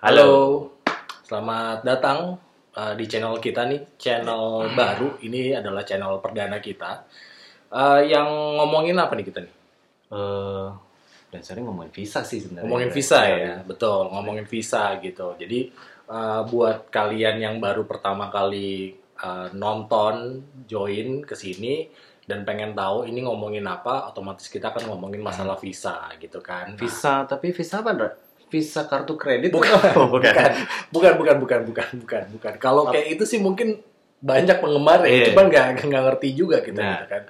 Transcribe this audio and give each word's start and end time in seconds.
Halo, 0.00 0.64
selamat 1.28 1.84
datang 1.84 2.32
uh, 2.72 2.96
di 2.96 3.04
channel 3.04 3.36
kita 3.36 3.68
nih, 3.68 4.00
channel 4.00 4.72
baru. 4.72 5.20
Ini 5.20 5.60
adalah 5.60 5.84
channel 5.84 6.24
perdana 6.24 6.56
kita. 6.56 7.04
Uh, 7.68 8.00
yang 8.00 8.24
ngomongin 8.56 8.96
apa 8.96 9.12
nih 9.12 9.28
kita 9.28 9.44
nih? 9.44 9.52
Eh, 10.08 10.68
dan 11.28 11.44
sering 11.44 11.68
ngomongin 11.68 11.92
visa 11.92 12.24
sih 12.24 12.40
sebenarnya. 12.40 12.64
Ngomongin 12.64 12.88
visa 12.96 13.28
ya, 13.28 13.60
betul. 13.60 14.08
Ngomongin 14.08 14.48
visa 14.48 14.96
gitu. 15.04 15.36
Jadi 15.36 15.68
uh, 16.08 16.48
buat 16.48 16.88
kalian 16.88 17.36
yang 17.36 17.60
baru 17.60 17.84
pertama 17.84 18.32
kali 18.32 18.96
uh, 19.20 19.52
nonton, 19.52 20.40
join 20.64 21.28
ke 21.28 21.36
sini 21.36 21.92
dan 22.24 22.48
pengen 22.48 22.72
tahu 22.72 23.04
ini 23.04 23.20
ngomongin 23.20 23.68
apa, 23.68 24.08
otomatis 24.08 24.48
kita 24.48 24.72
akan 24.72 24.96
ngomongin 24.96 25.20
masalah 25.20 25.60
visa 25.60 26.08
gitu 26.16 26.40
kan. 26.40 26.72
Nah, 26.72 26.80
Visa, 26.80 27.28
tapi 27.28 27.52
visa 27.52 27.84
apa, 27.84 27.92
Ndra? 27.92 28.29
Visa 28.50 28.84
kartu 28.84 29.14
kredit? 29.14 29.50
bukan, 29.50 29.70
Oh, 29.96 30.10
bukan. 30.10 30.34
bukan, 30.90 31.12
bukan, 31.14 31.36
bukan, 31.38 31.60
bukan, 31.64 31.88
bukan, 31.96 32.22
bukan. 32.28 32.52
Kalau 32.58 32.82
kayak 32.86 33.14
itu 33.14 33.24
sih 33.24 33.38
mungkin 33.38 33.78
banyak 34.20 34.58
penggemar 34.58 35.00
ya, 35.02 35.08
Iya. 35.08 35.24
cuman 35.32 35.44
nggak 35.48 35.66
nggak 35.80 36.02
ngerti 36.04 36.28
juga 36.34 36.60
kita 36.60 36.76
Nah. 36.76 36.90
gitu 36.92 37.06
kan. 37.08 37.22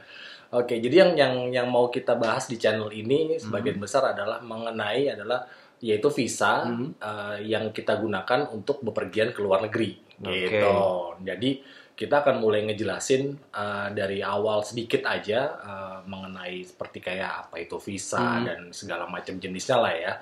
Oke, 0.50 0.74
jadi 0.76 1.06
yang 1.06 1.10
yang 1.14 1.34
yang 1.54 1.66
mau 1.70 1.86
kita 1.86 2.16
bahas 2.16 2.44
di 2.44 2.58
channel 2.58 2.90
ini 2.90 3.38
sebagian 3.38 3.78
Hmm. 3.78 3.84
besar 3.86 4.02
adalah 4.08 4.42
mengenai 4.42 5.06
adalah 5.08 5.46
yaitu 5.78 6.10
visa 6.10 6.66
Mhm. 6.66 6.98
eh, 6.98 7.36
yang 7.46 7.70
kita 7.70 7.94
gunakan 7.94 8.50
untuk 8.50 8.82
bepergian 8.82 9.30
ke 9.30 9.38
luar 9.38 9.62
negeri 9.62 9.94
Oke. 10.18 10.50
gitu. 10.50 10.74
Jadi 11.22 11.50
kita 11.94 12.20
akan 12.20 12.36
mulai 12.36 12.64
ngejelasin 12.64 13.22
eh, 13.54 13.88
dari 13.92 14.18
awal 14.20 14.60
sedikit 14.60 15.06
aja 15.06 15.40
eh, 15.54 15.98
mengenai 16.04 16.66
seperti 16.66 16.98
kayak 16.98 17.46
apa 17.46 17.60
itu 17.60 17.78
visa 17.78 18.18
Hmm. 18.18 18.44
dan 18.44 18.60
segala 18.72 19.06
macam 19.06 19.38
jenisnya 19.38 19.78
lah 19.78 19.94
ya 19.94 20.12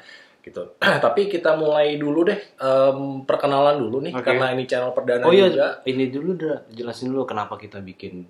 gitu. 0.48 0.75
Tapi 1.05 1.29
kita 1.29 1.55
mulai 1.55 1.95
dulu 1.95 2.27
deh 2.27 2.41
em, 2.57 2.98
perkenalan 3.23 3.77
dulu 3.79 4.01
nih 4.02 4.12
Oke. 4.16 4.25
karena 4.25 4.51
ini 4.51 4.65
channel 4.65 4.91
perdana 4.91 5.23
Oh 5.23 5.30
iya, 5.30 5.47
juga. 5.47 5.69
ini 5.84 6.09
dulu 6.09 6.35
Ndra, 6.35 6.57
jelasin 6.73 7.13
dulu 7.13 7.24
kenapa 7.24 7.54
kita 7.54 7.79
bikin 7.79 8.24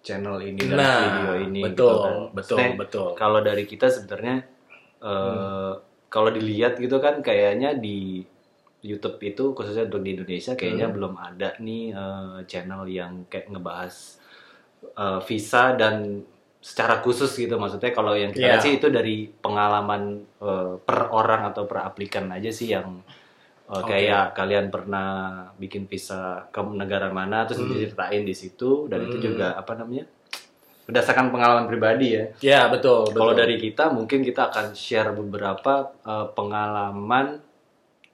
channel 0.00 0.36
ini 0.38 0.60
dan 0.62 0.76
Nah, 0.76 1.00
video 1.00 1.32
ini. 1.42 1.60
betul, 1.64 1.72
gitu 1.72 1.94
kan. 1.96 2.14
betul, 2.30 2.56
Maksudnya, 2.60 2.68
betul. 2.76 3.08
Kalau 3.16 3.40
dari 3.40 3.64
kita 3.64 3.86
sebenarnya, 3.88 4.36
eh, 5.00 5.72
kalau 6.06 6.30
dilihat 6.30 6.76
gitu 6.76 7.00
kan, 7.00 7.18
kayaknya 7.18 7.74
di 7.74 8.20
YouTube 8.80 9.16
itu 9.18 9.56
khususnya 9.56 9.88
untuk 9.88 10.04
di 10.04 10.12
Indonesia 10.12 10.52
kayaknya 10.52 10.86
Hmm. 10.86 10.94
belum 10.94 11.14
ada 11.16 11.56
nih 11.56 11.84
eh, 11.90 12.38
channel 12.44 12.84
yang 12.84 13.24
kayak 13.26 13.48
ngebahas 13.48 14.20
eh, 14.92 15.20
visa 15.24 15.72
dan 15.72 16.20
secara 16.64 17.04
khusus 17.04 17.28
gitu 17.30 17.60
maksudnya 17.60 17.92
kalau 17.92 18.16
yang 18.16 18.32
kita 18.32 18.40
Iya. 18.40 18.50
lihat 18.56 18.64
sih 18.64 18.74
itu 18.74 18.88
dari 18.88 19.28
pengalaman 19.28 20.02
eh, 20.40 20.72
per 20.80 21.12
orang 21.12 21.52
atau 21.52 21.68
per 21.68 21.84
aplikan 21.84 22.24
aja 22.30 22.48
sih 22.48 22.72
yang 22.72 23.04
eh, 23.64 23.76
Oke. 23.76 23.92
kayak 23.92 24.32
kalian 24.32 24.68
pernah 24.68 25.08
bikin 25.54 25.84
visa 25.84 26.48
ke 26.48 26.60
negara 26.66 27.08
mana 27.08 27.44
terus 27.44 27.60
Hmm. 27.60 27.68
diceritain 27.70 28.22
di 28.22 28.32
situ 28.32 28.88
dan 28.88 29.04
itu 29.04 29.16
Hmm. 29.16 29.24
juga 29.26 29.46
apa 29.52 29.72
namanya 29.74 30.08
berdasarkan 30.84 31.28
pengalaman 31.28 31.64
pribadi 31.64 32.12
ya 32.12 32.24
Ya 32.42 32.60
betul. 32.66 33.08
betul. 33.08 33.16
kalau 33.16 33.32
dari 33.34 33.56
kita 33.56 33.88
mungkin 33.88 34.20
kita 34.20 34.48
akan 34.48 34.72
share 34.72 35.12
beberapa 35.12 35.92
uh, 36.00 36.28
pengalaman 36.28 37.40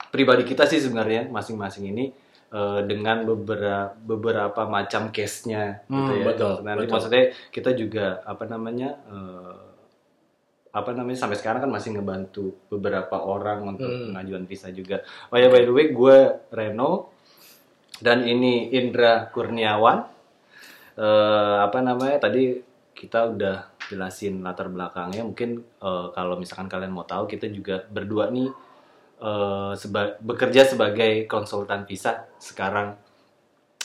pribadi 0.07 0.43
kita 0.43 0.63
sih 0.65 0.79
sebenarnya 0.79 1.27
masing-masing 1.27 1.87
ini 1.87 2.11
uh, 2.51 2.83
dengan 2.83 3.23
beberapa 3.23 3.95
beberapa 3.97 4.61
macam 4.65 5.09
case-nya 5.09 5.81
gitu 5.83 6.11
Hmm, 6.11 6.21
ya. 6.21 6.25
betul, 6.27 6.53
Nanti 6.61 6.85
betul. 6.85 6.93
maksudnya 6.93 7.23
kita 7.49 7.71
juga 7.73 8.05
apa 8.23 8.43
namanya 8.45 8.89
uh, 9.07 9.55
apa 10.71 10.95
namanya 10.95 11.19
sampai 11.19 11.35
sekarang 11.35 11.59
kan 11.59 11.71
masih 11.71 11.91
ngebantu 11.91 12.55
beberapa 12.69 13.19
orang 13.19 13.75
untuk 13.75 13.87
Hmm. 13.87 14.15
pengajuan 14.15 14.45
visa 14.45 14.71
juga. 14.71 15.03
Oh 15.27 15.35
ya 15.35 15.47
by 15.47 15.63
the 15.63 15.71
way 15.71 15.91
gue 15.91 16.17
Reno 16.49 17.11
dan 17.99 18.23
ini 18.23 18.71
Indra 18.71 19.27
Kurniawan. 19.27 20.07
Eh, 20.91 21.57
apa 21.59 21.79
namanya 21.79 22.19
tadi 22.19 22.59
kita 22.91 23.31
udah 23.31 23.63
jelasin 23.87 24.43
latar 24.43 24.67
belakangnya 24.67 25.23
mungkin 25.23 25.59
eh, 25.59 26.07
kalau 26.11 26.35
misalkan 26.35 26.67
kalian 26.67 26.91
mau 26.91 27.03
tahu 27.03 27.25
kita 27.25 27.47
juga 27.47 27.79
berdua 27.81 28.27
nih 28.27 28.51
eh, 29.21 29.71
seba- 29.75 30.17
bekerja 30.19 30.65
sebagai 30.65 31.25
konsultan 31.25 31.85
visa 31.85 32.11
sekarang 32.37 32.97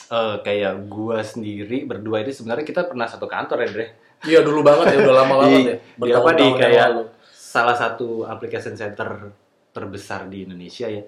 Eh, 0.07 0.37
kayak 0.39 0.87
gua 0.87 1.19
sendiri 1.19 1.83
berdua 1.83 2.23
itu 2.23 2.31
sebenarnya 2.31 2.63
kita 2.63 2.87
pernah 2.87 3.11
satu 3.11 3.27
kantor 3.27 3.67
ya 3.67 3.69
Dre 3.75 3.87
Iya 4.23 4.39
dulu 4.41 4.63
banget 4.63 4.95
ya, 4.95 4.99
udah 5.03 5.15
lama 5.19 5.35
banget 5.43 5.59
di, 5.59 5.67
ya. 5.67 5.77
di 5.99 6.11
apa 6.15 6.31
di 6.33 6.47
kayak 6.55 6.87
lalu. 6.95 7.03
salah 7.27 7.75
satu 7.75 8.23
application 8.23 8.79
center 8.79 9.35
terbesar 9.75 10.31
di 10.31 10.47
Indonesia 10.47 10.87
ya 10.87 11.03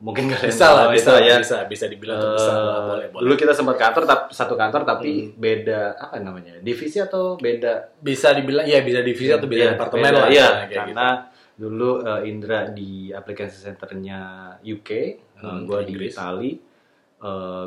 mungkin 0.00 0.24
kalian 0.26 0.48
Bisa 0.48 0.66
lah, 0.66 0.88
bisa, 0.88 1.12
itu 1.14 1.28
ya 1.28 1.36
bisa, 1.36 1.56
bisa 1.68 1.84
dibilang 1.84 2.16
Eh, 2.16 2.32
bisa 2.32 2.52
lah, 2.54 2.78
boleh, 2.88 3.06
boleh. 3.12 3.22
dulu 3.28 3.34
kita 3.36 3.52
sempat 3.52 3.76
kantor 3.76 4.02
tapi 4.04 4.22
satu 4.32 4.54
kantor 4.56 4.82
tapi 4.82 5.12
Hmm. 5.20 5.36
beda 5.36 5.80
apa 5.94 6.16
namanya 6.16 6.54
divisi 6.64 6.96
atau 6.98 7.36
beda 7.36 7.92
Bisa 8.00 8.32
dibilang, 8.32 8.64
iya 8.64 8.80
bisa 8.80 9.04
divisi 9.04 9.28
atau 9.28 9.44
beda 9.44 9.62
Iya, 9.62 9.70
departemen 9.76 10.08
beda, 10.08 10.16
lah. 10.18 10.28
iya 10.32 10.48
karena 10.66 11.08
dulu 11.54 12.02
eh, 12.02 12.26
Indra 12.26 12.66
di 12.68 13.08
aplikasi 13.10 13.62
centernya 13.62 14.20
UK 14.60 14.90
Hmm, 15.34 15.66
gue 15.68 15.80
di. 15.84 15.94
Itali 16.08 16.52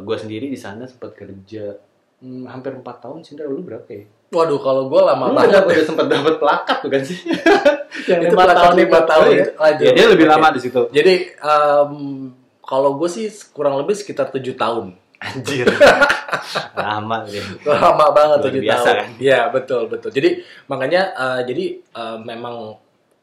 gue 0.02 0.18
sendiri 0.18 0.48
di 0.48 0.58
sana 0.58 0.86
sempat 0.86 1.14
kerja 1.14 1.74
hmm, 2.20 2.46
hampir 2.46 2.74
empat 2.74 3.02
tahun 3.02 3.22
sih 3.22 3.34
Indra 3.34 3.46
lu 3.46 3.62
berapa 3.62 3.86
ya? 3.90 4.06
Waduh, 4.28 4.60
kalau 4.60 4.92
gue 4.92 5.02
lama 5.02 5.32
Lu 5.32 5.34
banget. 5.34 5.56
udah, 5.56 5.62
udah 5.72 5.86
sempat 5.88 6.06
dapat 6.08 6.36
plakat 6.36 6.78
bukan 6.84 7.02
sih? 7.02 7.20
yang 8.12 8.28
Itu 8.28 8.36
plakat 8.36 8.56
tahun 8.60 8.76
lima 8.76 9.00
tahun 9.04 9.26
ya? 9.32 9.46
aja. 9.56 9.84
Ya, 9.88 9.92
dia 9.96 10.06
lebih 10.12 10.28
lama 10.28 10.48
di 10.52 10.60
situ. 10.60 10.82
Jadi 10.92 11.14
em, 11.32 11.94
kalau 12.60 13.00
gue 13.00 13.08
sih 13.08 13.26
kurang 13.56 13.80
lebih 13.80 13.96
sekitar 13.96 14.28
tujuh 14.30 14.60
tahun. 14.60 15.00
Anjir. 15.18 15.66
lama 16.78 17.24
dia. 17.26 17.42
lama 17.64 18.06
banget 18.12 18.38
tujuh 18.52 18.62
tahun. 18.68 18.86
kan? 18.86 19.10
Iya 19.18 19.40
betul 19.50 19.82
betul. 19.88 20.10
Jadi 20.12 20.44
makanya 20.68 21.02
eh, 21.16 21.40
jadi 21.48 21.66
eh, 21.82 22.18
memang 22.20 22.76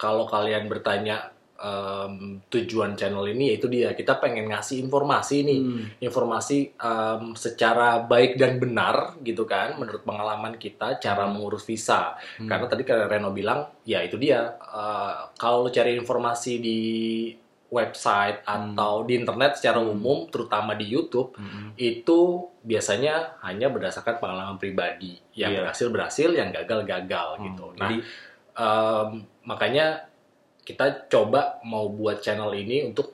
kalau 0.04 0.24
kalian 0.26 0.68
bertanya 0.68 1.32
em, 1.56 2.12
tujuan 2.44 2.92
channel 2.92 3.24
ini 3.24 3.44
yaitu 3.48 3.66
dia 3.66 3.90
kita 3.90 4.18
pengen 4.18 4.46
ngasih 4.46 4.82
informasi 4.82 5.36
nih 5.42 5.60
Hmm. 5.60 5.84
informasi 5.98 6.58
em, 6.74 7.32
secara 7.34 8.04
baik 8.04 8.36
dan 8.36 8.58
benar 8.58 9.16
gitu 9.22 9.46
kan 9.46 9.72
menurut 9.74 10.02
pengalaman 10.02 10.54
kita 10.56 10.98
cara 10.98 11.24
mengurus 11.24 11.64
visa 11.64 12.20
Hmm. 12.36 12.44
karena 12.44 12.66
tadi 12.66 12.82
kayak 12.82 13.08
Reno 13.08 13.30
bilang 13.30 13.64
ya 13.82 14.02
itu 14.02 14.18
dia 14.18 14.40
eh, 14.60 15.12
kalau 15.34 15.70
cari 15.70 15.94
informasi 15.94 16.52
di 16.58 16.80
website 17.70 18.44
Hmm. 18.44 18.74
atau 18.74 19.02
di 19.02 19.14
internet 19.16 19.56
secara 19.56 19.78
Hmm. 19.78 19.94
umum 19.94 20.18
terutama 20.28 20.74
di 20.74 20.86
YouTube 20.86 21.34
Hmm. 21.34 21.74
itu 21.76 22.20
biasanya 22.60 23.40
hanya 23.40 23.66
berdasarkan 23.66 24.18
pengalaman 24.18 24.56
pribadi 24.56 25.18
yang 25.34 25.50
Iya. 25.50 25.58
berhasil 25.62 25.88
berhasil 25.88 26.28
yang 26.30 26.50
gagal 26.50 26.82
gagal 26.84 27.28
gitu 27.42 27.66
nah 27.74 27.88
Jadi 27.88 27.96
em, 28.54 29.08
makanya 29.42 30.06
kita 30.62 31.06
coba 31.06 31.60
mau 31.62 31.86
buat 31.86 32.18
channel 32.18 32.50
ini 32.50 32.86
untuk 32.86 33.12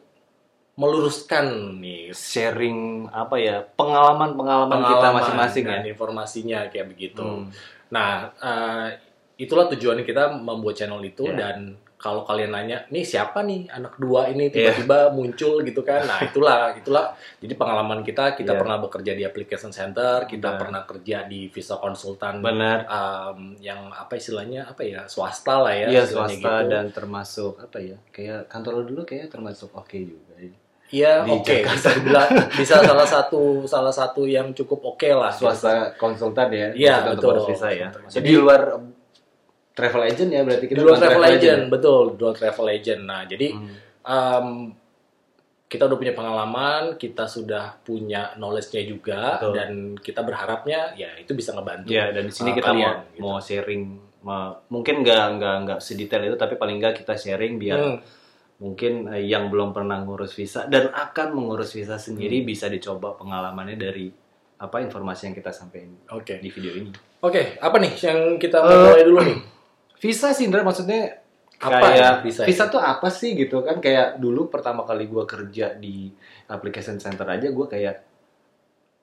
meluruskan 0.77 1.77
nih 1.77 2.09
sharing 2.11 3.05
apa 3.11 3.37
ya 3.37 3.61
pengalaman-pengalaman 3.75 4.79
kita 4.79 4.89
pengalaman 4.97 5.15
masing-masing 5.21 5.65
ya. 5.67 5.79
informasinya 5.85 6.59
kayak 6.73 6.89
begitu 6.89 7.21
Hmm. 7.21 7.53
nah 7.91 8.33
eh, 8.39 8.89
itulah 9.37 9.69
tujuan 9.69 10.01
kita 10.01 10.33
membuat 10.33 10.77
channel 10.77 11.03
itu 11.03 11.27
Iya. 11.27 11.37
dan 11.37 11.57
kalau 12.01 12.25
kalian 12.25 12.49
nanya 12.49 12.81
nih 12.89 13.05
siapa 13.05 13.45
nih 13.45 13.69
anak 13.69 13.95
dua 13.95 14.25
ini 14.27 14.49
Iya. 14.49 14.73
tiba-tiba 14.73 15.13
muncul 15.13 15.61
gitu 15.61 15.85
kan 15.85 16.01
nah 16.03 16.17
itulah 16.19 16.73
itulah 16.73 17.13
jadi 17.37 17.53
pengalaman 17.55 18.01
kita 18.01 18.33
kita 18.33 18.57
Iya. 18.57 18.59
pernah 18.59 18.77
bekerja 18.81 19.13
di 19.13 19.23
application 19.23 19.69
center 19.69 20.25
kita 20.25 20.49
Benar. 20.49 20.59
pernah 20.59 20.83
kerja 20.83 21.23
di 21.25 21.47
visa 21.47 21.77
konsultan 21.77 22.41
Benar. 22.41 22.89
um, 22.89 23.53
yang 23.59 23.93
apa 23.93 24.17
istilahnya 24.17 24.65
apa 24.65 24.81
ya 24.81 25.05
swasta 25.05 25.61
lah 25.61 25.71
ya 25.71 25.87
Iya 25.87 26.03
istilahnya 26.03 26.35
swasta 26.35 26.53
gitu. 26.57 26.71
dan 26.71 26.85
termasuk 26.91 27.53
apa 27.61 27.79
ya 27.79 27.97
kayak 28.09 28.49
kantor 28.49 28.83
dulu 28.83 29.05
kayak 29.05 29.29
termasuk 29.29 29.69
oke 29.71 29.95
juga 29.95 30.35
ya. 30.35 30.57
Iya 30.91 31.13
oke 31.23 31.47
Jakarta. 31.47 31.71
bisa 31.71 31.89
dibilang 32.01 32.31
bisa 32.51 32.75
salah 32.81 33.07
satu 33.07 33.43
salah 33.63 33.95
satu 33.95 34.27
yang 34.27 34.51
cukup 34.51 34.83
oke 34.89 35.07
lah 35.07 35.31
swasta 35.31 35.95
konsultan 35.95 36.51
ya 36.51 36.69
Iya, 36.73 36.95
betul. 37.13 37.45
visa 37.45 37.69
ya 37.69 37.93
jadi 38.09 38.27
di 38.27 38.35
luar 38.35 38.75
travel 39.73 40.03
agent 40.03 40.31
ya 40.31 40.43
berarti 40.43 40.67
kita 40.67 40.79
luar 40.79 40.89
bukan 40.93 41.03
travel 41.03 41.25
agent 41.27 41.63
betul 41.67 42.03
di 42.13 42.19
luar 42.19 42.35
travel 42.35 42.67
agent 42.69 43.01
nah 43.03 43.23
jadi 43.25 43.47
Hmm. 43.51 43.73
um, 44.03 44.49
kita 45.65 45.87
udah 45.87 45.97
punya 45.97 46.11
pengalaman, 46.11 46.99
kita 46.99 47.31
sudah 47.31 47.79
punya 47.81 48.35
knowledge-nya 48.35 48.83
juga, 48.83 49.39
Betul. 49.39 49.53
dan 49.55 49.71
kita 49.97 50.21
berharapnya 50.21 50.99
ya 50.99 51.15
itu 51.15 51.31
bisa 51.31 51.55
ngebantu. 51.55 51.87
Ya 51.89 52.11
dan 52.11 52.27
di 52.27 52.35
sini 52.35 52.51
uh, 52.51 52.57
kita 52.59 52.69
kalian, 52.69 52.91
mau 52.91 53.07
gitu. 53.07 53.21
mau 53.23 53.39
sharing 53.39 53.83
mungkin 54.67 54.95
nggak 55.01 55.25
nggak 55.39 55.57
nggak 55.65 55.79
sedetail 55.79 56.27
itu 56.27 56.35
tapi 56.35 56.55
paling 56.55 56.77
nggak 56.77 56.99
kita 56.99 57.15
sharing 57.15 57.55
biar 57.57 57.79
Hmm, 57.79 57.99
mungkin 58.59 59.09
eh, 59.09 59.25
yang 59.25 59.47
belum 59.47 59.71
pernah 59.71 60.03
ngurus 60.03 60.35
visa 60.35 60.67
dan 60.67 60.91
akan 60.91 61.33
mengurus 61.33 61.71
visa 61.71 61.95
Hmm. 61.95 62.03
sendiri 62.05 62.43
bisa 62.43 62.67
dicoba 62.67 63.15
pengalamannya 63.15 63.79
dari 63.79 64.11
apa 64.59 64.77
informasi 64.77 65.31
yang 65.31 65.35
kita 65.35 65.49
sampaikan 65.51 65.95
Oke, 66.11 66.37
di 66.37 66.51
video 66.51 66.75
ini. 66.75 66.91
oke, 67.17 67.57
apa 67.57 67.77
nih 67.79 67.93
yang 67.97 68.19
kita 68.37 68.59
mau 68.59 68.69
Eh, 68.69 68.85
mulai 68.91 69.05
dulu 69.07 69.21
nih? 69.23 69.39
Visa 70.01 70.33
sih 70.33 70.49
Indra 70.49 70.65
maksudnya 70.65 71.21
Apa 71.61 71.93
kayak 71.93 71.97
ya? 72.01 72.11
Visa, 72.25 72.43
visa 72.49 72.65
tuh 72.73 72.81
apa 72.81 73.13
sih 73.13 73.37
gitu 73.37 73.61
kan? 73.61 73.85
Kayak 73.85 74.17
dulu 74.17 74.49
pertama 74.49 74.89
kali 74.89 75.05
gua 75.05 75.29
kerja 75.29 75.77
di 75.77 76.09
application 76.49 76.97
center 76.97 77.29
aja 77.29 77.53
gua 77.53 77.69
kayak 77.69 78.01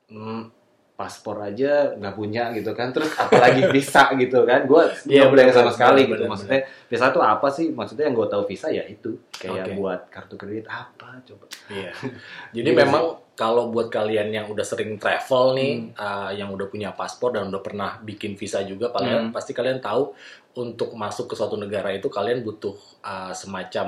hmm, 0.10 0.50
paspor 0.98 1.38
aja 1.46 1.94
nggak 1.94 2.16
punya 2.18 2.50
gitu 2.58 2.74
kan? 2.74 2.90
Terus 2.90 3.14
apalagi 3.14 3.70
visa 3.78 4.10
gitu 4.18 4.42
kan? 4.50 4.66
Iya, 4.66 5.30
nggak 5.30 5.30
boleh 5.30 5.44
sama 5.54 5.70
sekali 5.70 6.10
benar, 6.10 6.10
gitu. 6.10 6.24
benar, 6.26 6.32
maksudnya 6.34 6.60
visa 6.90 7.06
tuh 7.14 7.22
apa 7.22 7.48
sih? 7.54 7.70
Maksudnya 7.70 8.10
yang 8.10 8.18
gua 8.18 8.28
tahu 8.34 8.50
visa 8.50 8.74
ya 8.74 8.82
itu. 8.90 9.22
Kayak 9.38 9.70
Oke. 9.70 9.74
buat 9.78 10.02
kartu 10.10 10.34
kredit 10.34 10.66
apa 10.66 11.22
coba? 11.30 11.46
Iya. 11.70 11.94
Jadi 12.58 12.70
Gitu 12.74 12.82
memang 12.82 13.27
kalau 13.38 13.70
buat 13.70 13.94
kalian 13.94 14.34
yang 14.34 14.50
udah 14.50 14.66
sering 14.66 14.98
travel 14.98 15.54
nih, 15.54 15.74
Hmm. 15.78 15.94
uh, 15.94 16.32
yang 16.34 16.50
udah 16.50 16.68
punya 16.74 16.90
paspor 16.98 17.38
dan 17.38 17.54
udah 17.54 17.62
pernah 17.62 18.02
bikin 18.02 18.34
visa 18.34 18.66
juga, 18.66 18.90
kalian 18.90 19.30
Hmm. 19.30 19.34
pasti 19.36 19.54
kalian 19.54 19.78
tahu 19.78 20.10
untuk 20.58 20.98
masuk 20.98 21.30
ke 21.30 21.38
suatu 21.38 21.54
negara 21.54 21.94
itu 21.94 22.10
kalian 22.10 22.42
butuh 22.42 22.74
uh, 23.06 23.30
semacam 23.30 23.88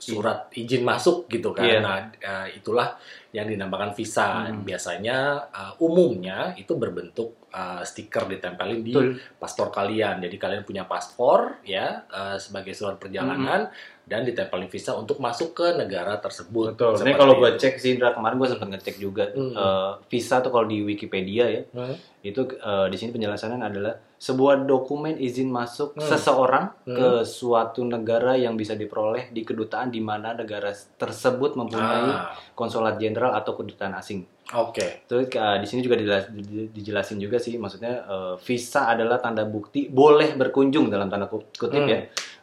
surat 0.00 0.48
izin 0.56 0.80
masuk 0.80 1.28
gitu 1.28 1.52
kan. 1.52 1.68
Iya. 1.68 1.78
Nah, 1.84 2.08
uh, 2.24 2.48
itulah 2.56 2.96
yang 3.36 3.44
dinamakan 3.44 3.92
visa. 3.92 4.48
Hmm. 4.48 4.64
Biasanya 4.64 5.18
uh, 5.52 5.72
umumnya 5.84 6.56
itu 6.56 6.72
berbentuk 6.72 7.52
uh, 7.52 7.84
stiker 7.84 8.32
ditempelin 8.32 8.80
di 8.80 8.96
Betul. 8.96 9.20
paspor 9.36 9.68
kalian. 9.68 10.24
Jadi 10.24 10.40
kalian 10.40 10.64
punya 10.64 10.88
paspor 10.88 11.60
ya 11.68 12.08
uh, 12.08 12.40
sebagai 12.40 12.72
surat 12.72 12.96
perjalanan 12.96 13.68
dan 14.10 14.26
ditempelin 14.26 14.66
visa 14.66 14.90
untuk 14.92 15.16
masuk 15.16 15.54
ke 15.54 15.66
negara 15.72 16.18
tersebut. 16.18 16.74
Betul. 16.74 16.90
Ini 16.90 16.98
Seperti 17.06 17.14
kalau 17.16 17.34
gue 17.36 17.50
cek 17.54 17.74
sih 17.76 17.94
Indra 17.94 18.10
kemarin 18.10 18.36
gue 18.36 18.48
sempat 18.48 18.68
ngecek 18.68 18.96
juga 18.98 19.30
Hmm. 19.30 19.54
Eh, 19.54 19.90
visa 20.08 20.38
tuh 20.38 20.50
kalau 20.50 20.66
di 20.66 20.82
Wikipedia 20.82 21.46
ya 21.46 21.62
Hmm. 21.70 21.94
itu 22.20 22.42
eh, 22.50 22.86
di 22.86 22.96
sini 22.98 23.10
penjelasannya 23.10 23.62
adalah 23.62 23.94
sebuah 24.16 24.66
dokumen 24.66 25.14
izin 25.16 25.46
masuk 25.48 25.94
Hmm. 25.94 26.02
seseorang 26.02 26.74
Hmm. 26.82 26.92
ke 26.92 27.08
suatu 27.22 27.80
negara 27.82 28.34
yang 28.34 28.52
bisa 28.52 28.74
diperoleh 28.74 29.30
di 29.30 29.40
kedutaan 29.40 29.88
di 29.88 30.00
mana 30.00 30.34
negara 30.34 30.68
tersebut 30.74 31.54
mempunyai 31.54 32.10
Ah, 32.10 32.34
konsulat 32.52 32.98
jenderal 32.98 33.30
atau 33.32 33.54
kedutaan 33.54 33.94
asing. 33.94 34.26
Oke. 34.50 35.06
Terus 35.06 35.30
eh, 35.30 35.56
di 35.56 35.64
sini 35.64 35.80
juga 35.80 35.94
dijelas- 35.94 36.26
di- 36.28 36.66
dijelasin 36.68 37.16
juga 37.16 37.38
sih 37.38 37.54
maksudnya 37.54 38.02
eh, 38.02 38.34
visa 38.40 38.90
adalah 38.90 39.16
tanda 39.16 39.46
bukti 39.46 39.86
boleh 39.86 40.34
berkunjung 40.34 40.88
dalam 40.88 41.06
tanda 41.06 41.24
kut- 41.24 41.54
kutip 41.54 41.78
Hmm. 41.78 41.88
ya. 41.88 42.00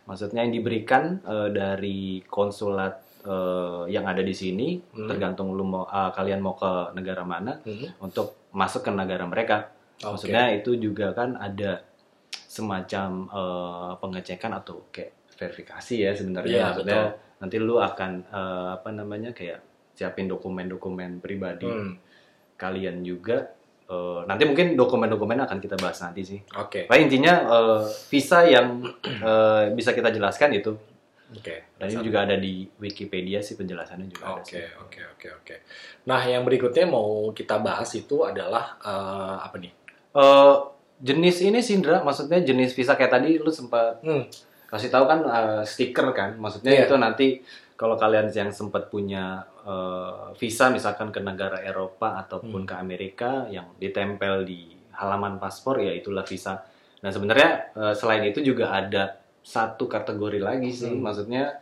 Maksudnya 0.07 0.41
yang 0.41 0.53
diberikan 0.53 1.19
eh, 1.21 1.49
dari 1.51 1.99
konsulat 2.23 2.97
eh, 3.21 3.83
yang 3.91 4.07
ada 4.07 4.23
di 4.23 4.31
sini 4.31 4.79
Hmm. 4.95 5.05
tergantung 5.05 5.51
lu 5.51 5.63
mau 5.63 5.83
ah, 5.85 6.09
kalian 6.09 6.39
mau 6.39 6.55
ke 6.55 6.95
negara 6.95 7.21
mana 7.21 7.59
Hmm. 7.61 7.91
untuk 7.99 8.47
masuk 8.51 8.81
ke 8.81 8.91
negara 8.91 9.27
mereka. 9.27 9.67
Oke. 9.99 10.25
Maksudnya 10.31 10.55
itu 10.55 10.71
juga 10.77 11.11
kan 11.11 11.35
ada 11.35 11.83
semacam 12.47 13.07
eh, 13.27 13.91
pengecekan 13.99 14.51
atau 14.55 14.87
kayak 14.89 15.11
verifikasi 15.35 15.95
ya 15.99 16.11
sebenarnya. 16.15 16.49
Iya, 16.49 16.65
Maksudnya 16.71 17.01
nanti 17.37 17.55
lu 17.59 17.75
akan 17.77 18.11
eh, 18.23 18.69
apa 18.73 18.89
namanya 18.89 19.29
kayak 19.31 19.59
siapin 19.93 20.25
dokumen-dokumen 20.25 21.19
pribadi 21.19 21.67
Hmm. 21.67 21.97
kalian 22.55 23.03
juga. 23.03 23.56
Eh, 23.87 24.21
nanti 24.27 24.43
mungkin 24.43 24.75
dokumen-dokumen 24.75 25.39
akan 25.41 25.57
kita 25.57 25.79
bahas 25.79 25.95
nanti 25.99 26.19
sih. 26.21 26.39
Oke. 26.53 26.85
Nah, 26.85 26.97
intinya 26.99 27.33
eh, 27.47 27.81
visa 28.07 28.43
yang 28.43 28.83
eh, 29.01 29.71
bisa 29.71 29.95
kita 29.95 30.11
jelaskan 30.11 30.51
itu 30.53 30.75
Oke. 31.31 31.71
dan 31.75 31.87
ini 31.87 31.99
juga 32.01 32.23
ada 32.23 32.35
di 32.35 32.67
Wikipedia 32.77 33.39
sih 33.39 33.55
penjelasannya 33.55 34.07
juga 34.07 34.23
ada 34.29 34.43
Oke, 34.43 34.59
sih. 34.59 34.63
oke, 34.75 34.99
oke, 35.15 35.27
oke. 35.39 35.55
Nah, 36.03 36.19
yang 36.21 36.43
berikutnya 36.43 36.83
mau 36.83 37.31
kita 37.31 37.59
bahas 37.59 37.87
itu 37.93 38.23
adalah 38.23 38.75
eh, 38.77 39.35
apa 39.39 39.55
nih? 39.55 39.71
Eh, 40.11 40.55
jenis 40.99 41.37
ini 41.41 41.59
sih 41.59 41.75
Indra, 41.75 42.03
maksudnya 42.03 42.39
jenis 42.39 42.75
visa 42.75 42.91
kayak 42.93 43.11
tadi 43.13 43.39
lu 43.39 43.51
sempat 43.51 44.03
Hmm. 44.03 44.27
kasih 44.67 44.91
tahu 44.91 45.07
kan 45.07 45.19
eh, 45.23 45.61
stiker 45.63 46.11
kan, 46.11 46.35
maksudnya 46.35 46.75
Iya. 46.75 46.91
itu 46.91 46.95
nanti 46.97 47.27
kalau 47.75 47.95
kalian 47.95 48.27
yang 48.29 48.51
sempat 48.51 48.91
punya 48.91 49.47
eh, 49.67 50.31
visa 50.33 50.71
misalkan 50.71 51.11
ke 51.11 51.19
negara 51.19 51.59
Eropa 51.59 52.15
ataupun 52.17 52.63
Hmm. 52.63 52.69
ke 52.69 52.75
Amerika 52.75 53.31
yang 53.47 53.75
ditempel 53.75 54.41
di 54.41 54.63
halaman 54.95 55.37
paspor 55.37 55.77
ya 55.77 55.91
itulah 55.91 56.23
visa. 56.23 56.63
Nah 56.97 57.11
sebenarnya 57.11 57.49
eh, 57.73 57.93
selain 57.93 58.23
itu 58.23 58.39
juga 58.41 58.71
ada 58.71 59.19
satu 59.43 59.85
kategori 59.85 60.39
lagi 60.39 60.71
sih, 60.71 60.89
Hmm. 60.89 61.03
maksudnya 61.03 61.59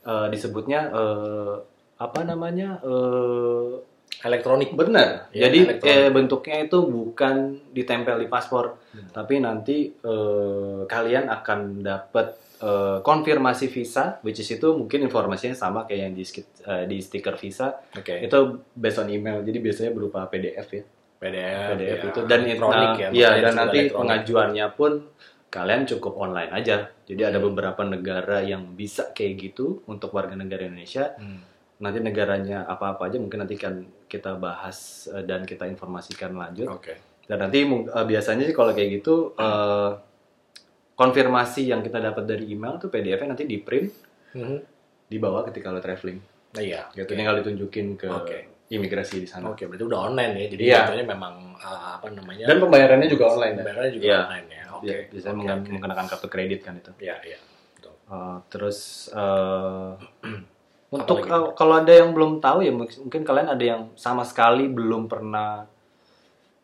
eh, 0.00 0.26
disebutnya 0.28 0.88
eh, 0.90 1.54
apa 1.98 2.20
namanya 2.22 2.78
eh, 2.80 3.82
Elektronik. 4.18 4.74
Benar. 4.74 5.30
Iya, 5.30 5.46
Jadi 5.46 5.58
elektronik. 5.68 5.94
eh, 5.94 6.10
bentuknya 6.10 6.56
itu 6.60 6.78
bukan 6.82 7.36
ditempel 7.70 8.18
di 8.18 8.26
paspor, 8.26 8.74
Hmm. 8.90 9.06
tapi 9.12 9.38
nanti 9.38 9.94
eh, 9.94 10.80
kalian 10.84 11.28
akan 11.28 11.60
dapat 11.80 12.34
eh, 12.58 12.98
konfirmasi 13.00 13.66
visa, 13.66 14.18
which 14.20 14.38
is 14.38 14.48
itu 14.48 14.68
mungkin 14.70 15.02
informasinya 15.02 15.52
sama 15.52 15.84
kayak 15.84 16.00
yang 16.00 16.12
di, 16.12 16.24
eh, 16.64 16.84
di 16.84 16.96
stiker 16.98 17.34
visa. 17.34 17.78
Oke. 17.92 18.18
Itu 18.20 18.38
based 18.72 18.98
on 18.98 19.08
email, 19.08 19.40
jadi 19.40 19.58
biasanya 19.58 19.90
berupa 19.90 20.26
PDF 20.26 20.68
ya. 20.68 20.82
PDF, 21.18 21.60
PDF 21.72 21.98
ya, 21.98 22.08
itu 22.08 22.20
dan 22.24 22.40
elektronik 22.42 22.88
nah, 22.88 22.94
ya. 22.96 23.08
iya, 23.10 23.28
dan 23.40 23.54
nanti 23.56 23.78
elektronik. 23.80 23.98
pengajuannya 23.98 24.66
pun 24.72 24.92
kalian 25.48 25.82
cukup 25.84 26.14
online 26.16 26.52
aja. 26.52 26.76
Jadi 27.02 27.22
ada 27.24 27.38
Hmm. 27.38 27.46
beberapa 27.48 27.82
negara 27.82 28.38
yang 28.40 28.70
bisa 28.72 29.10
kayak 29.10 29.32
gitu 29.40 29.82
untuk 29.86 30.12
warga 30.12 30.34
negara 30.34 30.62
Indonesia 30.62 31.14
Hmm. 31.14 31.42
nanti 31.78 31.98
negaranya 31.98 32.62
apa-apa 32.64 33.06
aja 33.06 33.16
mungkin 33.16 33.38
nanti 33.40 33.54
kan 33.54 33.80
kita 34.04 34.34
bahas 34.34 35.06
eh, 35.08 35.22
dan 35.22 35.42
kita 35.42 35.62
informasikan 35.64 36.34
lanjut 36.34 36.66
Oke. 36.68 36.98
dan 37.24 37.38
nanti 37.40 37.62
biasanya 38.04 38.44
sih 38.44 38.52
kalau 38.52 38.70
kayak 38.70 38.98
gitu 38.98 39.30
eh, 39.34 39.90
konfirmasi 40.98 41.62
yang 41.64 41.80
kita 41.80 42.02
dapat 42.02 42.26
dari 42.26 42.44
email 42.48 42.74
tuh 42.76 42.90
PDF-nya 42.90 43.30
nanti 43.30 43.46
di 43.46 43.56
print 43.56 43.90
Mhm. 44.28 44.58
dibawa 45.06 45.46
ketika 45.46 45.70
lo 45.70 45.78
traveling 45.78 46.18
Nah, 46.50 46.60
iya. 46.60 46.90
gitu 46.90 47.06
Oke. 47.06 47.14
tinggal 47.14 47.38
ditunjukin 47.38 47.94
ke 47.94 48.08
Oke. 48.08 48.38
imigrasi 48.68 49.22
di 49.22 49.28
sana 49.28 49.48
Oke, 49.48 49.64
berarti 49.64 49.84
udah 49.84 50.00
online 50.02 50.32
ya. 50.34 50.46
Jadi 50.50 50.62
Iya. 50.64 50.78
contohnya 50.82 51.06
memang 51.06 51.34
uh, 51.54 51.96
apa 51.96 52.06
namanya? 52.10 52.44
dan 52.44 52.58
pembayarannya 52.58 53.06
juga 53.06 53.24
online 53.30 53.54
ya 53.54 53.58
Pembayarannya 53.62 53.92
juga 53.94 54.04
Iya. 54.04 54.18
online 54.20 54.48
ya. 54.48 54.62
Oke. 54.68 54.84
Dia- 54.84 55.02
biasanya 55.08 55.30
Oke, 55.30 55.40
mengen- 55.40 55.60
oke. 55.60 55.70
menggunakan 55.72 56.06
kartu 56.08 56.28
kredit 56.28 56.60
kan 56.60 56.74
itu 56.74 56.90
Iya, 56.98 57.16
iya. 57.24 57.38
Betul. 57.72 57.94
Eh, 58.04 58.36
terus 58.48 58.78
eh, 59.10 59.90
untuk 60.96 61.18
eh, 61.22 61.42
kalau 61.54 61.74
ada 61.76 61.92
yang 61.94 62.10
belum 62.10 62.38
tahu 62.38 62.58
ya 62.60 62.72
mungkin 62.72 63.22
kalian 63.22 63.48
ada 63.48 63.62
yang 63.62 63.82
sama 63.94 64.22
sekali 64.22 64.66
belum 64.66 65.06
pernah 65.06 65.62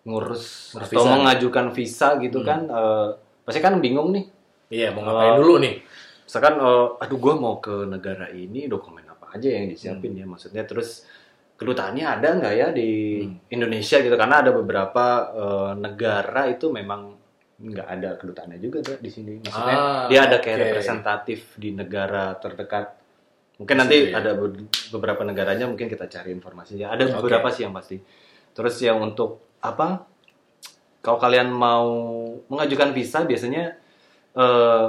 ngurus 0.05 0.75
Ngurus 0.75 0.85
atau 0.87 1.01
visa. 1.01 1.13
mengajukan 1.15 1.67
visa 1.71 2.09
gitu 2.19 2.39
Hmm. 2.41 2.47
kan 2.47 2.61
eh, 2.67 3.09
pasti 3.45 3.61
kan 3.61 3.79
bingung 3.79 4.11
nih 4.11 4.27
Iya, 4.67 4.91
mau 4.91 5.05
ngapain 5.05 5.33
Oh. 5.33 5.39
dulu 5.41 5.55
nih? 5.61 5.75
misalkan 6.25 6.57
eh, 6.57 6.87
aduh 6.99 7.19
gue 7.19 7.35
mau 7.35 7.55
ke 7.59 7.85
negara 7.85 8.27
ini 8.27 8.65
dokumen 8.65 9.05
apa 9.05 9.29
aja 9.31 9.45
yang 9.47 9.69
disiapin 9.69 10.11
Hmm. 10.11 10.21
ya 10.21 10.27
maksudnya 10.27 10.65
terus 10.65 11.05
kedutaannya 11.55 12.01
ada 12.03 12.29
nggak 12.35 12.55
ya 12.55 12.69
di 12.71 12.91
Hmm. 13.21 13.39
Indonesia 13.51 13.97
gitu 13.99 14.15
karena 14.15 14.41
ada 14.41 14.51
beberapa 14.51 15.05
eh, 15.31 15.73
negara 15.77 16.49
itu 16.49 16.69
memang 16.69 17.13
nggak 17.57 17.87
ada 17.89 18.11
kedutaannya 18.17 18.59
juga 18.59 18.83
tuh 18.83 18.97
di 18.99 19.07
sini 19.07 19.39
maksudnya 19.39 19.77
Ah, 19.77 20.05
dia 20.09 20.21
ada 20.23 20.37
kayak 20.39 20.57
oke. 20.57 20.65
representatif 20.67 21.55
di 21.55 21.71
negara 21.71 22.35
terdekat 22.35 22.97
mungkin 23.55 23.77
nanti 23.79 23.97
situ 24.01 24.11
ya? 24.11 24.19
ada 24.19 24.31
be- 24.35 24.67
beberapa 24.91 25.23
negaranya 25.23 25.65
mungkin 25.65 25.87
kita 25.87 26.09
cari 26.09 26.33
informasinya 26.33 26.91
ada 26.91 27.07
beberapa 27.13 27.47
sih 27.49 27.63
yang 27.63 27.71
pasti 27.71 28.01
terus 28.51 28.75
yang 28.81 28.99
untuk 28.99 29.39
apa 29.61 30.03
kalau 31.05 31.19
kalian 31.19 31.49
mau 31.49 31.85
mengajukan 32.49 32.91
visa 32.91 33.23
biasanya 33.23 33.77
eh, 34.33 34.87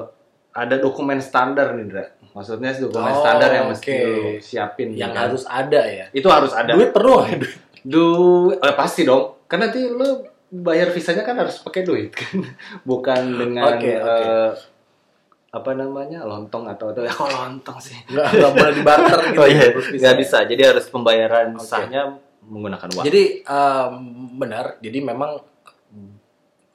ada 0.52 0.76
dokumen 0.78 1.20
standar 1.20 1.76
nih 1.76 1.84
Indra 1.84 2.06
maksudnya 2.32 2.72
dokumen 2.74 3.12
Oh, 3.12 3.20
standar 3.20 3.50
yang 3.50 3.68
mesti 3.68 3.92
lu 4.00 4.40
siapin 4.40 4.92
Yang 4.92 5.12
kan. 5.12 5.22
harus 5.22 5.44
ada 5.46 5.82
ya. 5.84 6.06
itu 6.10 6.28
harus 6.28 6.52
ada 6.52 6.72
Duit 6.72 6.90
perlu 6.90 7.20
duit 7.86 8.58
eh, 8.58 8.74
pasti 8.74 9.04
dong 9.04 9.46
kan 9.46 9.60
nanti 9.60 9.84
lu 9.84 10.24
bayar 10.48 10.90
visanya 10.90 11.22
kan 11.22 11.36
harus 11.36 11.60
pakai 11.60 11.84
duit 11.84 12.10
kan 12.10 12.40
bukan 12.90 13.22
dengan 13.36 13.76
Oke, 13.76 13.92
oke. 13.94 14.24
eh, 14.26 14.52
apa 15.52 15.72
namanya 15.72 16.20
lontong 16.22 16.66
atau 16.66 16.92
atau 16.92 17.00
ya 17.00 17.14
kok 17.16 17.28
lontong 17.28 17.78
sih 17.78 17.96
Nggak, 18.08 18.28
nggak 18.34 18.52
boleh 18.54 18.74
dibarter 18.74 19.20
gitu. 19.26 19.40
oh 19.40 19.48
iya 19.48 19.66
Terus 19.70 19.88
nggak 19.94 20.16
bisa 20.18 20.38
jadi 20.44 20.62
harus 20.66 20.86
pembayaran 20.88 21.48
Oke. 21.54 21.64
sahnya 21.64 22.02
menggunakan 22.42 22.88
uang 22.90 23.04
Jadi 23.04 23.24
em, 23.42 23.94
benar, 24.36 24.66
jadi 24.78 25.00
memang 25.02 25.40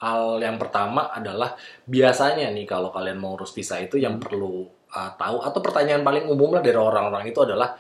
hal 0.01 0.41
yang 0.41 0.57
pertama 0.57 1.13
adalah 1.13 1.55
biasanya 1.85 2.49
nih 2.51 2.65
kalau 2.65 2.89
kalian 2.89 3.21
mau 3.21 3.37
urus 3.37 3.53
visa 3.53 3.77
itu 3.77 4.01
yang 4.01 4.17
perlu 4.17 4.65
uh, 4.97 5.11
tahu 5.21 5.45
atau 5.45 5.61
pertanyaan 5.61 6.01
paling 6.01 6.25
umum 6.25 6.57
lah 6.57 6.65
dari 6.65 6.77
orang-orang 6.81 7.29
itu 7.29 7.41
adalah 7.45 7.77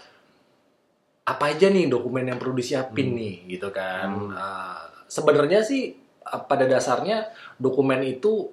apa 1.25 1.45
aja 1.49 1.73
nih 1.73 1.89
dokumen 1.89 2.29
yang 2.29 2.39
perlu 2.41 2.57
disiapin 2.57 3.15
Hmm. 3.15 3.19
nih 3.19 3.35
gitu 3.57 3.69
kan. 3.73 4.09
Hmm. 4.09 4.33
Uh, 4.37 4.81
Sebenarnya 5.11 5.65
sih 5.67 5.97
uh, 6.29 6.43
pada 6.47 6.69
dasarnya 6.69 7.33
dokumen 7.59 8.05
itu 8.07 8.53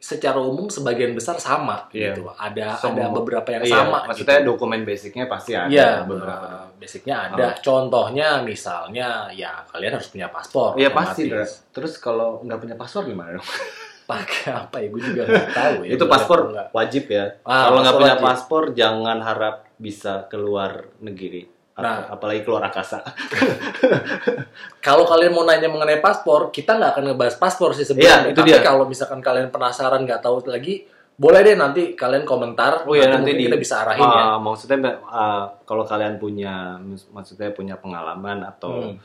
secara 0.00 0.40
umum 0.40 0.64
sebagian 0.66 1.12
besar 1.12 1.36
sama 1.36 1.84
Iya. 1.92 2.16
gitu. 2.16 2.32
Ada 2.32 2.72
Semua. 2.74 2.96
ada 2.98 3.12
beberapa 3.12 3.48
yang 3.50 3.62
Iya, 3.62 3.74
sama 3.76 3.98
maksudnya 4.02 4.40
gitu. 4.40 4.48
dokumen 4.48 4.80
basicnya 4.82 5.24
pasti 5.26 5.52
ada 5.52 5.68
Iya, 5.68 5.88
beberapa 6.02 6.46
eh, 6.48 6.66
basicnya 6.74 7.16
ada. 7.28 7.46
Contohnya 7.60 8.28
misalnya 8.40 9.08
ya 9.30 9.60
kalian 9.66 9.92
harus 9.94 10.08
punya 10.08 10.26
paspor. 10.26 10.74
Iya 10.74 10.88
pasti 10.90 11.28
Dra. 11.28 11.44
terus 11.70 11.94
kalau 11.96 12.40
nggak 12.40 12.58
punya 12.58 12.74
paspor 12.74 13.04
gimana 13.04 13.36
dong 13.36 13.44
pakai 14.10 14.50
apa 14.50 14.76
ya? 14.80 14.88
Gue 14.88 15.02
juga 15.04 15.22
nggak 15.22 15.50
tahu 15.52 15.74
ya. 15.84 15.90
itu 15.92 16.04
paspor 16.06 16.38
wajib 16.72 17.04
ya. 17.06 17.24
Ah, 17.44 17.68
Kalau 17.68 17.78
nggak 17.80 17.94
punya 17.94 18.14
wajib. 18.16 18.24
paspor, 18.24 18.62
jangan 18.72 19.18
harap 19.20 19.56
bisa 19.76 20.24
keluar 20.26 20.88
negeri. 20.98 21.44
Nah. 21.80 21.98
apalagi 22.10 22.40
keluar 22.40 22.62
akasa. 22.62 23.00
Kalau 24.80 25.04
kalian 25.04 25.30
mau 25.30 25.42
nanya 25.42 25.66
mengenai 25.66 25.98
paspor, 25.98 26.48
kita 26.48 26.74
nggak 26.74 26.90
akan 26.94 27.04
ngebahas 27.08 27.36
paspor 27.36 27.72
sih 27.72 27.84
sebenarnya. 27.84 28.30
itu 28.30 28.38
Tapi 28.38 28.50
dia. 28.50 28.60
kalau 28.60 28.84
misalkan 28.84 29.20
kalian 29.20 29.48
penasaran 29.48 30.02
nggak 30.02 30.20
tahu 30.20 30.40
lagi, 30.46 30.84
boleh 31.12 31.40
deh 31.42 31.52
nanti 31.54 31.92
kalian 31.92 32.24
komentar. 32.24 32.84
Oh 32.84 32.92
ya 32.92 33.06
nanti 33.06 33.34
di 33.34 33.44
kita 33.44 33.56
bisa 33.56 33.82
arahin 33.82 34.00
ya. 34.00 34.22
Ah, 34.26 34.38
Maksudnya 34.38 34.78
ah, 35.04 35.52
kalau 35.62 35.84
kalian 35.84 36.16
punya 36.16 36.80
maksudnya 37.10 37.50
punya 37.50 37.76
pengalaman 37.76 38.40
atau 38.42 38.72
Hmm. 38.90 38.96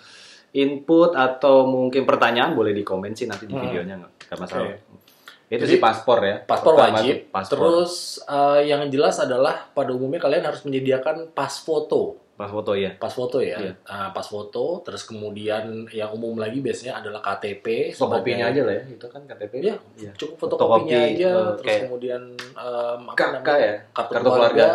input 0.54 1.12
atau 1.12 1.68
mungkin 1.68 2.04
pertanyaan 2.04 2.56
boleh 2.56 2.72
di 2.72 2.80
komen 2.80 3.12
sih 3.12 3.28
nanti 3.28 3.44
di 3.44 3.52
Hmm. 3.52 3.60
videonya 3.62 3.96
nggak 3.98 4.12
nggak 4.26 4.40
masalah. 4.40 4.72
Oke. 4.72 5.04
Itu 5.46 5.62
Jadi, 5.62 5.72
sih 5.72 5.80
paspor 5.80 6.20
ya. 6.24 6.36
Paspor 6.42 6.74
Pertama 6.74 6.98
wajib. 6.98 7.16
paspor. 7.30 7.52
Terus 7.52 7.94
eh, 8.24 8.62
yang 8.66 8.88
jelas 8.88 9.20
adalah 9.20 9.68
pada 9.70 9.92
umumnya 9.92 10.18
kalian 10.18 10.42
harus 10.42 10.64
menyediakan 10.64 11.30
pas 11.30 11.52
foto. 11.54 12.16
Pas 12.36 12.48
foto 12.48 12.72
ya. 12.74 12.92
Pas 12.94 13.10
foto 13.10 13.40
ya. 13.40 13.56
Iya. 13.56 13.74
Ah, 13.84 14.10
pas 14.10 14.24
foto. 14.24 14.80
Terus 14.82 15.04
kemudian 15.04 15.64
yang 15.90 16.12
umum 16.12 16.36
lagi 16.36 16.60
biasanya 16.60 17.00
adalah 17.00 17.20
KTP. 17.20 17.92
Fotokopinya 17.92 18.52
aja 18.52 18.62
lah 18.62 18.76
ya. 18.76 18.84
Itu 18.86 19.08
kan 19.08 19.24
KTP. 19.24 19.54
Iya, 19.62 19.76
Iya. 19.96 20.12
cukup 20.14 20.36
Fotokopi, 20.38 20.84
fotokopinya 20.86 21.00
aja. 21.02 21.30
eh, 21.32 21.48
terus 21.54 21.64
kayak 21.64 21.82
kemudian 21.84 22.22
em, 22.36 23.02
apa 23.02 23.16
KK 23.16 23.32
namanya? 23.34 23.56
ya. 23.58 23.74
Kartu, 23.90 24.12
Kartu 24.12 24.28
keluarga. 24.28 24.52
keluarga. 24.52 24.70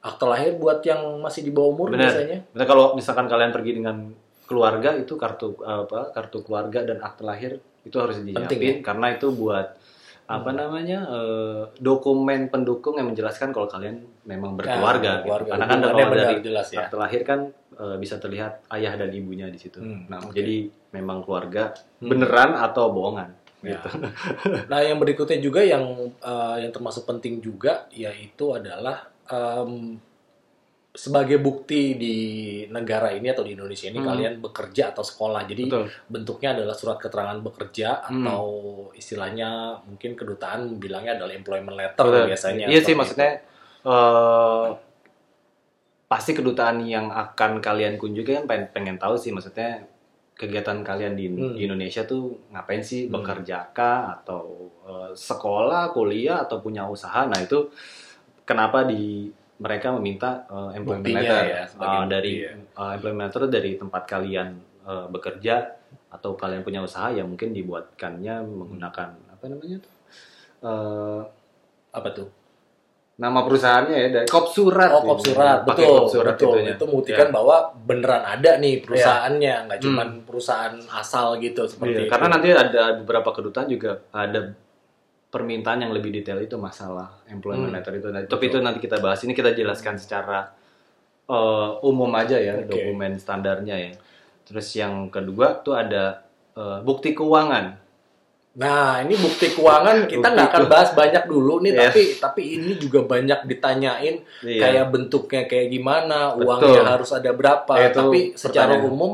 Akte 0.00 0.24
lahir 0.24 0.50
buat 0.56 0.80
yang 0.80 1.02
masih 1.18 1.40
di 1.40 1.52
bawah 1.52 1.70
umur 1.70 1.86
Benar. 1.90 2.08
biasanya. 2.08 2.38
Nah, 2.50 2.64
kalau 2.64 2.86
misalkan 2.92 3.26
kalian 3.26 3.52
pergi 3.52 3.72
dengan 3.76 3.96
keluarga 4.42 4.90
itu 4.92 5.14
kartu 5.14 5.54
apa 5.62 6.10
kartu 6.10 6.42
keluarga 6.42 6.82
dan 6.82 6.98
akte 6.98 7.22
lahir 7.22 7.54
itu 7.80 7.96
harus 7.96 8.18
Penting 8.18 8.34
disiapin 8.34 8.76
karena 8.82 9.14
itu 9.14 9.30
buat 9.30 9.78
apa 10.30 10.50
namanya 10.54 10.98
eh, 11.10 11.62
dokumen 11.82 12.46
pendukung 12.46 12.94
yang 12.94 13.10
menjelaskan 13.10 13.50
kalau 13.50 13.66
kalian 13.66 14.06
memang 14.22 14.54
berkeluarga. 14.54 15.20
gitu. 15.20 15.26
keluarga. 15.26 15.50
Karena 15.58 15.66
kan 15.66 15.78
kalau 15.82 16.14
dari 16.14 16.38
jelas 16.38 16.66
ya. 16.70 16.86
akte 16.86 16.94
lahir 16.94 17.22
kan 17.26 17.40
eh, 17.74 17.96
bisa 17.98 18.22
terlihat 18.22 18.62
ayah 18.70 18.94
dan 18.94 19.10
ibunya 19.10 19.50
di 19.50 19.58
situ. 19.58 19.82
Hmm, 19.82 20.06
nah, 20.06 20.22
oke. 20.22 20.30
jadi 20.30 20.70
memang 20.94 21.26
keluarga 21.26 21.74
Hmm. 21.98 22.08
beneran 22.08 22.54
atau 22.56 22.94
bohongan. 22.94 23.30
Ya. 23.60 23.76
Gitu. 23.76 23.88
Nah, 24.72 24.80
yang 24.80 24.96
berikutnya 24.96 25.36
juga 25.42 25.60
yang 25.60 25.84
eh, 26.16 26.56
yang 26.64 26.72
termasuk 26.72 27.04
penting 27.04 27.42
juga 27.42 27.90
yaitu 27.90 28.54
adalah 28.54 29.10
em, 29.28 29.98
sebagai 30.90 31.38
bukti 31.38 31.94
di 31.94 32.16
negara 32.66 33.14
ini 33.14 33.30
atau 33.30 33.46
di 33.46 33.54
Indonesia 33.54 33.86
ini 33.86 34.02
Hmm. 34.02 34.10
kalian 34.10 34.34
bekerja 34.42 34.90
atau 34.90 35.06
sekolah. 35.06 35.46
Jadi 35.46 35.70
Betul. 35.70 35.86
bentuknya 36.10 36.58
adalah 36.58 36.74
surat 36.74 36.98
keterangan 36.98 37.38
bekerja 37.38 38.10
Hmm. 38.10 38.26
atau 38.26 38.44
istilahnya 38.92 39.78
mungkin 39.86 40.18
kedutaan 40.18 40.82
bilangnya 40.82 41.14
adalah 41.14 41.30
employment 41.30 41.78
letter 41.78 42.04
Betul. 42.04 42.26
biasanya. 42.34 42.66
Iya 42.66 42.80
sih 42.82 42.94
maksudnya 42.98 43.38
eh 43.80 44.66
pasti 46.04 46.34
kedutaan 46.34 46.82
yang 46.82 47.06
akan 47.08 47.62
kalian 47.62 47.94
kunjungi 47.94 48.42
kan 48.42 48.44
pengen, 48.44 48.66
pengen 48.74 48.96
tahu 48.98 49.14
sih 49.14 49.30
maksudnya 49.30 49.86
kegiatan 50.34 50.82
kalian 50.82 51.14
di, 51.14 51.30
Hmm. 51.30 51.54
di 51.54 51.70
Indonesia 51.70 52.02
tuh 52.02 52.34
ngapain 52.50 52.82
sih 52.82 53.06
Hmm. 53.06 53.14
bekerja 53.14 53.70
kah 53.70 54.18
atau 54.18 54.66
eh, 54.82 55.14
sekolah 55.14 55.94
kuliah 55.94 56.42
atau 56.42 56.58
punya 56.58 56.82
usaha 56.84 57.22
nah 57.24 57.38
itu 57.38 57.70
kenapa 58.42 58.82
di 58.82 59.30
mereka 59.60 59.92
meminta 59.92 60.48
eh, 60.48 60.70
employment 60.74 61.04
Buktinya 61.04 61.20
letter 61.22 61.44
ya, 61.46 61.62
bukti 61.70 61.98
dari 62.08 62.32
ya. 62.40 62.52
eh, 62.56 62.90
employment 62.96 63.26
letter 63.28 63.44
dari 63.46 63.70
tempat 63.76 64.02
kalian 64.04 64.48
eh, 64.82 65.06
bekerja 65.06 65.54
atau 66.10 66.34
kalian 66.34 66.60
punya 66.60 66.80
usaha 66.80 67.06
ya 67.08 67.22
mungkin 67.22 67.52
dibuatkannya 67.52 68.34
menggunakan 68.42 69.08
apa 69.30 69.44
namanya 69.46 69.78
tuh 69.78 69.92
apa 71.90 72.08
tuh? 72.10 72.28
nama 73.14 73.44
perusahaannya 73.44 73.96
ya 74.00 74.08
dari 74.10 74.26
kop 74.26 74.48
surat 74.48 74.88
Oh, 74.90 75.04
kop 75.04 75.20
surat, 75.20 75.60
betul, 75.62 75.92
kop 75.92 76.08
surat 76.08 76.34
betul. 76.34 76.56
itunya. 76.56 76.72
Itu 76.72 76.84
membuktikan 76.88 77.28
Ya. 77.28 77.34
bahwa 77.36 77.56
beneran 77.76 78.24
ada 78.24 78.50
nih 78.56 78.80
perusahaannya, 78.80 79.54
nggak 79.68 79.76
Hmm. 79.76 79.86
cuman 79.86 80.08
perusahaan 80.24 80.72
asal 80.90 81.36
gitu 81.36 81.68
seperti 81.68 82.08
itu. 82.08 82.08
karena 82.08 82.26
nanti 82.32 82.48
ada 82.48 82.96
beberapa 82.96 83.28
kedutaan 83.30 83.68
juga 83.68 84.00
ada 84.08 84.56
permintaan 85.30 85.80
yang 85.80 85.90
lebih 85.90 86.10
detail 86.12 86.38
itu 86.38 86.54
masalah 86.54 87.22
employment 87.26 87.70
Hmm. 87.70 87.78
letter 87.78 87.94
itu 87.94 88.08
Nah, 88.08 88.22
tapi 88.24 88.50
itu 88.50 88.58
nanti 88.58 88.78
kita 88.78 88.98
bahas 88.98 89.22
ini 89.22 89.32
kita 89.32 89.50
jelaskan 89.52 89.94
secara 89.94 90.50
eh, 91.24 91.70
umum 91.82 92.10
aja 92.12 92.34
ya 92.34 92.58
Oke. 92.58 92.66
dokumen 92.68 93.14
standarnya 93.14 93.76
ya 93.78 93.92
terus 94.42 94.66
yang 94.74 95.06
kedua 95.08 95.54
tuh 95.56 95.72
ada 95.72 96.26
eh, 96.52 96.78
bukti 96.80 97.12
keuangan 97.12 97.78
Nah, 98.50 98.98
ini 98.98 99.14
bukti 99.14 99.46
keuangan 99.48 100.04
kita 100.10 100.26
nggak 100.26 100.48
akan 100.50 100.64
bahas 100.66 100.90
banyak 100.90 101.22
dulu 101.24 101.62
nih, 101.62 101.70
Iya. 101.70 101.86
tapi 101.86 102.02
tapi 102.18 102.42
ini 102.58 102.74
juga 102.74 103.06
banyak 103.06 103.46
ditanyain 103.46 104.26
Iya. 104.42 104.58
kayak 104.58 104.86
bentuknya 104.90 105.46
kayak 105.46 105.70
gimana, 105.70 106.34
Betul. 106.34 106.58
uangnya 106.58 106.82
harus 106.84 107.14
ada 107.14 107.30
berapa. 107.30 107.70
Ya, 107.78 107.88
itu 107.88 108.02
tapi 108.02 108.20
secara 108.34 108.74
pertanyaan. 108.74 108.90
umum 108.90 109.12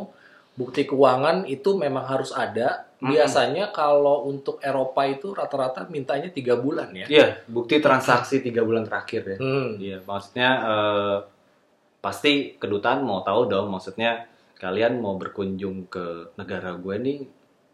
bukti 0.56 0.88
keuangan 0.88 1.44
itu 1.46 1.76
memang 1.76 2.08
harus 2.08 2.32
ada. 2.32 2.88
Biasanya 2.96 3.76
kalau 3.76 4.24
untuk 4.24 4.56
Eropa 4.64 5.04
itu 5.04 5.36
rata-rata 5.36 5.84
mintanya 5.92 6.32
tiga 6.32 6.56
bulan 6.56 6.96
ya. 6.96 7.04
Iya, 7.04 7.44
bukti 7.44 7.76
transaksi 7.76 8.40
tiga 8.40 8.64
bulan 8.64 8.88
terakhir 8.88 9.36
ya 9.36 9.36
Hmm. 9.36 9.76
Iya, 9.76 10.00
maksudnya 10.00 10.50
eh, 10.64 11.16
pasti 12.00 12.56
kedutaan 12.56 13.04
mau 13.04 13.20
tahu 13.20 13.52
dong, 13.52 13.68
maksudnya 13.68 14.24
kalian 14.56 14.96
mau 15.04 15.20
berkunjung 15.20 15.92
ke 15.92 16.32
negara 16.40 16.72
gue 16.80 16.96
nih, 16.96 17.20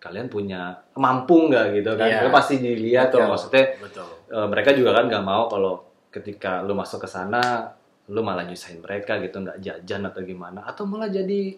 kalian 0.03 0.27
punya 0.27 0.75
mampu 0.99 1.47
nggak 1.47 1.79
gitu 1.79 1.95
kan? 1.95 2.09
Iya. 2.11 2.19
Itu 2.27 2.29
pasti 2.35 2.55
dilihat 2.59 3.15
Betul. 3.15 3.21
kan, 3.23 3.27
maksudnya 3.31 3.65
Betul. 3.79 4.09
eh, 4.27 4.47
mereka 4.51 4.71
juga 4.75 4.91
kan 4.99 5.05
nggak 5.07 5.25
mau 5.25 5.47
kalau 5.47 5.87
ketika 6.11 6.67
lu 6.67 6.75
masuk 6.75 7.07
ke 7.07 7.09
sana, 7.09 7.71
lu 8.11 8.27
malah 8.27 8.43
nyusahin 8.43 8.83
mereka 8.83 9.23
gitu, 9.23 9.39
nggak 9.39 9.63
jajan 9.63 10.03
atau 10.11 10.21
gimana, 10.27 10.67
atau 10.67 10.83
malah 10.83 11.07
jadi 11.07 11.57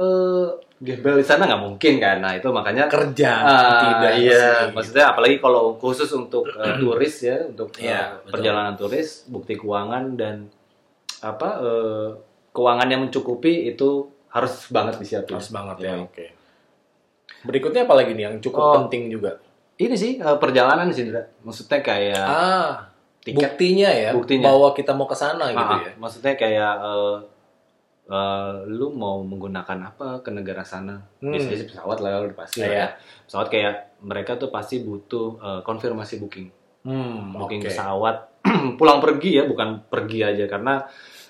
eh 0.00 0.46
gembel 0.80 1.20
di 1.20 1.26
sana 1.26 1.44
nggak 1.44 1.60
mungkin 1.60 1.94
kan? 1.96 2.16
Nah 2.18 2.32
itu 2.32 2.48
makanya 2.48 2.88
Kerja 2.88 3.32
Ah, 3.36 4.00
tidak 4.00 4.12
iya, 4.16 4.48
maksudnya 4.70 5.12
apalagi 5.12 5.36
kalau 5.36 5.76
khusus 5.76 6.08
untuk 6.10 6.48
uh, 6.50 6.72
turis 6.80 7.20
ya, 7.22 7.36
untuk 7.44 7.68
uh, 7.76 7.84
betul. 8.18 8.30
perjalanan 8.32 8.74
turis, 8.74 9.08
bukti 9.26 9.54
keuangan 9.54 10.16
dan 10.16 10.48
apa 11.20 11.48
uh, 11.58 12.08
keuangan 12.50 12.88
yang 12.88 13.00
mencukupi 13.02 13.68
itu 13.68 14.08
harus 14.28 14.66
banget 14.68 14.96
disiapin. 14.96 15.36
harus 15.36 15.50
banget 15.50 15.76
Iya. 15.78 15.88
ya. 15.90 15.94
Oke. 16.00 16.26
Berikutnya 17.42 17.84
apa 17.84 17.94
lagi 17.94 18.12
nih 18.12 18.24
yang 18.26 18.36
cukup 18.38 18.60
Oh. 18.62 18.72
penting 18.78 19.08
juga? 19.08 19.36
Ini 19.76 19.92
sih 19.92 20.12
uh, 20.16 20.36
perjalanan 20.36 20.88
sih, 20.88 21.08
maksudnya 21.40 21.80
kayak 21.80 22.20
Ah, 22.20 22.84
tiket, 23.18 23.36
buktinya 23.56 23.88
ya, 23.88 24.12
Buktinya. 24.12 24.48
bahwa 24.48 24.72
kita 24.72 24.92
mau 24.92 25.04
ke 25.04 25.14
sana 25.14 25.48
gitu 25.48 25.60
Ah, 25.62 25.76
ya. 25.78 25.92
maksudnya 25.96 26.32
kayak 26.34 26.72
uh, 26.78 27.16
uh, 28.10 28.66
lu 28.66 28.90
mau 28.90 29.22
menggunakan 29.22 29.78
apa 29.86 30.20
ke 30.20 30.28
negara 30.28 30.60
sana? 30.60 30.98
Hmm. 31.16 31.30
Biasanya 31.30 31.56
sih 31.56 31.68
pesawat 31.68 31.98
lah, 31.98 32.20
udah 32.20 32.36
pasti 32.36 32.58
lah 32.58 32.66
Iya. 32.66 32.76
ya. 32.76 32.86
Pesawat 33.24 33.48
kayak 33.48 33.74
mereka 34.00 34.34
tuh 34.34 34.50
pasti 34.50 34.80
butuh 34.80 35.26
uh, 35.38 35.60
konfirmasi 35.60 36.18
booking. 36.18 36.50
Hmm, 36.80 37.32
booking 37.32 37.60
oke. 37.60 37.68
pesawat 37.68 38.16
pulang 38.78 38.98
pergi 38.98 39.36
ya 39.36 39.44
bukan 39.44 39.84
pergi 39.86 40.24
aja 40.24 40.48
karena 40.48 40.80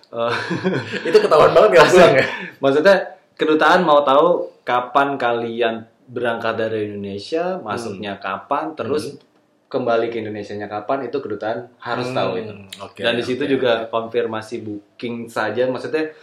eh, 0.09 0.35
Itu 1.11 1.19
ketahuan 1.19 1.51
banget 1.51 1.71
nggak 1.75 1.89
pulang 1.93 2.15
ya? 2.15 2.27
maksudnya 2.57 2.97
kedutaan 3.35 3.83
mau 3.83 4.01
tahu 4.01 4.47
kapan 4.63 5.19
kalian 5.19 5.83
berangkat 6.07 6.55
dari 6.55 6.87
Indonesia 6.87 7.59
masuknya 7.59 8.15
kapan 8.17 8.75
terus 8.75 9.19
kembali 9.67 10.07
ke 10.07 10.19
Indonesia 10.19 10.55
nya 10.55 10.67
kapan 10.67 11.07
itu 11.07 11.19
kedutaan 11.19 11.67
harus 11.79 12.11
tahu 12.11 12.31
itu 12.37 12.51
Hmm, 12.51 12.67
oke, 12.81 12.99
dan 13.01 13.15
di 13.15 13.23
situ 13.23 13.43
oke. 13.43 13.51
juga 13.51 13.73
konfirmasi 13.87 14.63
booking 14.63 15.27
saja 15.27 15.67
maksudnya 15.67 16.15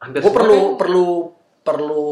hampir 0.00 0.20
Gue 0.20 0.32
perlu 0.32 0.56
kan- 0.56 0.76
perlu 0.76 1.06
perlu 1.60 2.04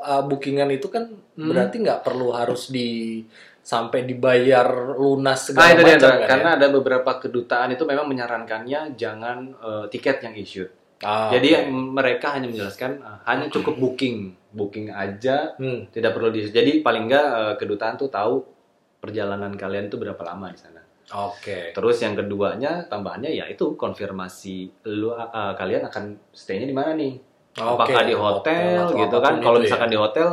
uh, 0.00 0.22
bookingan 0.24 0.68
itu 0.70 0.88
kan 0.88 1.04
Hmm. 1.34 1.50
berarti 1.50 1.76
nggak 1.78 2.00
perlu 2.00 2.30
harus 2.30 2.70
di 2.70 3.20
sampai 3.58 4.04
dibayar 4.04 4.64
lunas 4.94 5.50
Nah, 5.50 5.66
segala 5.66 5.72
itu 5.72 5.82
dia, 5.82 5.96
macam 5.96 6.10
kan 6.14 6.28
karena 6.28 6.50
ya? 6.50 6.56
ada 6.56 6.66
beberapa 6.70 7.10
kedutaan 7.18 7.68
itu 7.70 7.82
memang 7.82 8.06
menyarankannya 8.06 8.94
jangan 8.94 9.36
eh, 9.52 9.84
tiket 9.88 10.20
yang 10.20 10.34
issued. 10.34 10.70
Ah, 11.00 11.28
Jadi 11.28 11.48
oke. 11.58 11.68
mereka 11.68 12.32
hanya 12.32 12.46
menjelaskan 12.46 12.96
uh, 12.98 13.18
hanya 13.24 13.48
cukup 13.48 13.74
booking, 13.74 14.16
booking 14.50 14.88
aja, 14.88 15.52
Hmm, 15.56 15.90
tidak 15.90 16.12
perlu 16.12 16.30
di. 16.30 16.46
Jadi 16.46 16.80
paling 16.80 17.04
enggak 17.04 17.26
uh, 17.26 17.54
kedutaan 17.56 17.96
tuh 17.96 18.08
tahu 18.08 18.40
perjalanan 19.00 19.52
kalian 19.52 19.88
tuh 19.88 19.98
berapa 19.98 20.22
lama 20.22 20.48
di 20.48 20.56
sana. 20.56 20.80
oke. 21.10 21.72
Terus 21.72 21.96
yang 21.98 22.14
keduanya 22.14 22.86
tambahannya 22.86 23.28
ya 23.28 23.44
itu 23.44 23.74
konfirmasi 23.74 24.86
lu 24.88 25.10
uh, 25.10 25.18
uh, 25.24 25.52
kalian 25.52 25.84
akan 25.84 26.04
stay-nya 26.30 26.64
di 26.64 26.72
mana 26.72 26.92
nih? 26.92 27.18
Oke, 27.54 27.70
Apakah 27.86 28.02
di 28.02 28.14
hotel 28.14 28.82
atau 28.82 28.96
gitu 28.96 29.16
kan? 29.18 29.34
Kalau 29.38 29.56
itu 29.56 29.64
misalkan 29.64 29.86
ya. 29.86 29.92
di 29.92 29.98
hotel 29.98 30.28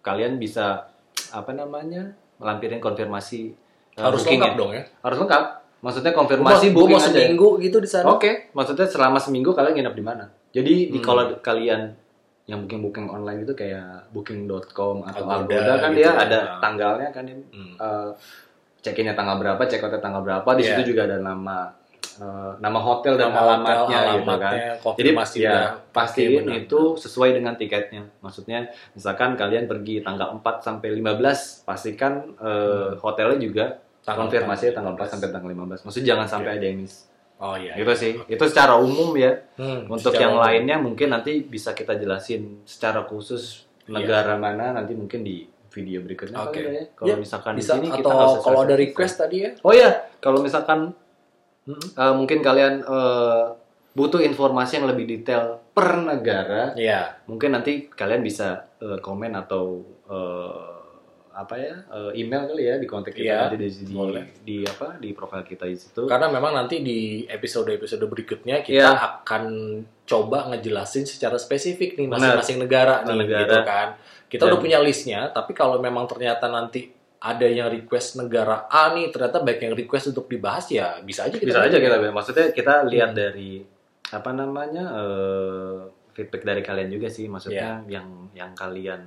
kalian 0.00 0.32
bisa 0.36 0.84
apa 1.30 1.50
namanya? 1.50 2.12
melampirin 2.38 2.78
konfirmasi 2.78 3.50
uh, 3.96 4.04
harus 4.04 4.22
booking 4.22 4.38
lengkap 4.38 4.52
ya. 4.52 4.56
dong 4.56 4.70
ya. 4.70 4.82
Harus 5.02 5.18
lengkap. 5.18 5.42
Maksudnya 5.78 6.12
konfirmasi 6.12 6.66
booking 6.70 6.92
mau 6.92 7.00
aja. 7.00 7.10
seminggu 7.10 7.48
gitu 7.58 7.76
di 7.78 7.88
sana. 7.88 8.06
Oke, 8.08 8.30
maksudnya 8.52 8.84
selama 8.84 9.18
seminggu 9.18 9.50
kalian 9.50 9.74
nginep 9.74 9.94
di 9.94 10.04
mana? 10.04 10.24
Jadi 10.48 10.74
di 10.88 10.94
Hmm. 10.94 11.02
kalau 11.02 11.22
kalian 11.40 11.98
yang 12.44 12.62
booking-booking 12.62 13.06
online 13.06 13.42
itu 13.42 13.52
kayak 13.52 14.06
booking.com 14.10 15.02
atau 15.04 15.24
Agoda 15.26 15.50
Agoda 15.50 15.74
kan 15.76 15.90
gitu 15.90 15.98
dia 15.98 16.06
ya. 16.06 16.12
ada 16.16 16.38
tanggalnya 16.58 17.08
kan 17.10 17.24
ini 17.24 17.42
Hmm. 17.50 17.74
eh, 17.74 18.10
check-innya 18.80 19.12
tanggal 19.12 19.36
berapa, 19.36 19.62
check 19.64 19.82
out 19.82 19.98
tanggal 19.98 20.22
berapa. 20.22 20.48
Di 20.54 20.62
Iya. 20.62 20.70
situ 20.74 20.94
juga 20.94 21.04
ada 21.04 21.18
nama 21.18 21.74
eh, 22.18 22.52
nama 22.58 22.78
hotel 22.78 23.14
dan 23.14 23.30
Nama 23.30 23.40
alamatnya, 23.40 23.78
hotel, 23.78 24.14
gitu 24.18 24.34
kan. 24.36 24.52
Jadi 24.94 25.10
ya 25.38 25.56
pastiin 25.88 26.44
benar. 26.44 26.60
itu 26.60 26.80
sesuai 26.96 27.30
dengan 27.32 27.54
tiketnya. 27.54 28.02
Maksudnya 28.18 28.58
misalkan 28.92 29.34
kalian 29.34 29.64
pergi 29.64 30.02
tanggal 30.02 30.34
4 30.36 30.60
sampai 30.60 30.88
15, 30.92 31.62
pastikan 31.62 32.34
eh, 32.36 32.98
hotelnya 32.98 33.38
juga 33.38 33.66
Tanggal 34.00 34.24
konfirmasi 34.24 34.72
4 34.72 34.76
tanggal 34.76 34.92
4 34.96 35.12
sampai 35.12 35.28
tanggal 35.28 35.50
15. 35.52 35.84
Maksudnya 35.84 36.06
jangan 36.06 36.26
sampai 36.26 36.50
ada 36.56 36.64
yang 36.64 36.78
miss. 36.80 37.06
Oh 37.38 37.54
iya. 37.54 37.76
Gitu 37.76 37.92
sih. 37.94 38.12
Itu 38.26 38.44
secara 38.44 38.74
umum 38.74 39.14
ya. 39.14 39.30
Hmm, 39.54 39.86
Untuk 39.86 40.10
yang 40.14 40.34
umum. 40.34 40.42
lainnya 40.42 40.76
mungkin 40.76 41.08
nanti 41.08 41.38
bisa 41.40 41.70
kita 41.70 41.94
jelasin 41.94 42.64
secara 42.64 43.04
khusus 43.04 43.68
negara 43.86 44.34
mana 44.34 44.72
nanti 44.72 44.92
mungkin 44.92 45.22
di 45.22 45.46
video 45.68 46.00
berikutnya 46.00 46.34
Iya. 46.34 46.48
Oke. 46.48 46.58
kali 46.58 46.72
ya. 46.72 46.84
Kalau 46.92 47.06
Ya, 47.06 47.14
misalkan 47.14 47.52
di 47.54 47.60
bisa 47.60 47.72
sini 47.76 47.88
kita 47.92 48.08
atau 48.08 48.40
kalau 48.40 48.60
ada 48.64 48.74
request 48.74 49.14
tadi 49.16 49.36
ya. 49.44 49.50
Oh 49.60 49.70
ya, 49.70 49.90
kalau 50.18 50.40
misalkan 50.40 50.96
Mm-mm. 51.68 51.88
eh, 51.92 52.14
mungkin 52.14 52.40
kalian 52.40 52.80
eh, 52.80 53.44
butuh 53.92 54.20
informasi 54.20 54.78
yang 54.78 54.86
lebih 54.86 55.04
detail 55.06 55.60
per 55.68 56.00
negara, 56.00 56.72
Iya. 56.72 57.20
mungkin 57.26 57.52
nanti 57.52 57.86
kalian 57.86 58.20
bisa 58.20 58.72
eh, 58.78 58.98
komen 58.98 59.36
atau 59.36 59.78
eh, 60.08 60.74
apa 61.30 61.54
ya 61.54 61.70
eh, 61.86 62.18
email 62.18 62.46
kali 62.46 62.62
ya 62.64 62.74
di 62.76 62.86
kontak 62.86 63.12
kita 63.12 63.22
Iya, 63.24 63.38
nanti 63.46 63.56
di, 63.56 63.68
di, 63.70 63.94
boleh. 63.94 64.24
di 64.40 64.56
apa 64.62 64.98
di 64.98 65.12
profil 65.12 65.44
kita 65.44 65.64
di 65.64 65.76
situ. 65.76 66.02
Karena 66.04 66.26
memang 66.26 66.50
nanti 66.52 66.80
di 66.80 66.98
episode-episode 67.24 68.02
berikutnya 68.02 68.58
kita 68.60 68.74
Iya. 68.90 69.22
akan 69.22 69.44
coba 70.02 70.48
ngejelasin 70.48 71.04
secara 71.04 71.36
spesifik 71.36 71.94
nih 71.94 72.08
masing-masing 72.08 72.58
negara 72.58 73.04
nih 73.04 73.14
Negara. 73.14 73.40
gitu 73.40 73.56
kan. 73.62 73.88
Kita 74.26 74.42
Dan- 74.42 74.50
udah 74.50 74.60
punya 74.60 74.78
listnya, 74.78 75.30
tapi 75.30 75.52
kalau 75.52 75.78
memang 75.78 76.04
ternyata 76.04 76.48
nanti 76.48 76.90
ada 77.18 77.44
yang 77.44 77.66
request 77.68 78.14
negara 78.16 78.66
A 78.66 78.92
nih, 78.92 79.10
ternyata 79.10 79.40
baik 79.40 79.58
yang 79.60 79.74
request 79.74 80.10
untuk 80.10 80.26
dibahas 80.26 80.66
ya 80.68 80.98
bisa 81.00 81.26
aja 81.26 81.34
kita 81.34 81.50
bisa 81.50 81.60
aja 81.60 81.74
bahas. 81.74 81.84
kita 81.84 81.96
maksudnya 82.10 82.46
kita 82.50 82.74
lihat 82.84 83.10
dari 83.12 83.66
apa 84.08 84.30
namanya 84.30 84.84
eh, 84.94 85.76
feedback 86.12 86.42
dari 86.42 86.62
kalian 86.62 86.88
juga 86.88 87.08
sih 87.08 87.26
maksudnya 87.26 87.82
Iya. 87.82 87.98
yang 87.98 88.08
yang 88.32 88.50
kalian 88.54 89.02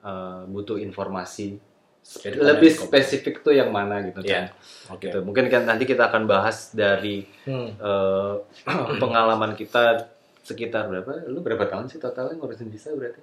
eh, 0.00 0.42
butuh 0.46 0.78
informasi 0.78 1.58
Jadi 2.00 2.40
lebih 2.40 2.72
spesifik 2.72 3.44
tuh 3.44 3.52
yang 3.52 3.68
mana 3.68 4.00
gitu 4.00 4.22
Iya. 4.22 4.48
kan 4.48 4.96
Oke. 4.96 5.06
gitu 5.06 5.20
mungkin 5.20 5.46
kan 5.46 5.68
nanti 5.68 5.84
kita 5.84 6.08
akan 6.08 6.24
bahas 6.24 6.72
dari 6.72 7.28
Hmm. 7.44 7.76
eh, 7.76 8.34
pengalaman 9.02 9.52
kita 9.52 10.08
sekitar 10.40 10.88
berapa 10.88 11.28
lu 11.28 11.38
berapa 11.40 11.66
tahun 11.66 11.86
sih 11.86 11.98
totalnya 11.98 12.34
ngurusin 12.34 12.66
visa 12.66 12.90
berarti 12.90 13.20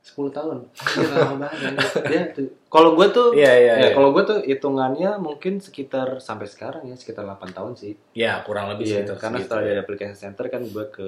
10 0.00 0.30
tahun 0.30 0.58
Iya, 0.72 1.06
lama 1.12 1.36
banget 1.42 1.74
ya 2.06 2.22
kalau 2.66 2.94
gue 2.94 3.06
tuh 3.08 3.28
Iya, 3.32 3.52
iya, 3.52 3.74
ya, 3.74 3.74
iya. 3.82 3.92
kalau 3.92 4.10
gue 4.10 4.22
tuh 4.22 4.38
hitungannya 4.40 5.18
mungkin 5.18 5.58
sekitar 5.58 6.16
sampai 6.18 6.46
sekarang 6.46 6.84
ya 6.84 6.94
sekitar 6.94 7.22
8 7.22 7.50
tahun 7.50 7.72
sih 7.74 7.92
Ya, 8.12 8.40
kurang 8.42 8.72
lebih 8.72 8.86
Iya, 8.86 9.04
segitu. 9.04 9.14
karena 9.16 9.36
segitu. 9.36 9.46
setelah 9.46 9.62
dari 9.64 9.78
aplikasi 9.78 10.14
center 10.16 10.44
kan 10.46 10.62
gue 10.62 10.84
ke 10.88 11.06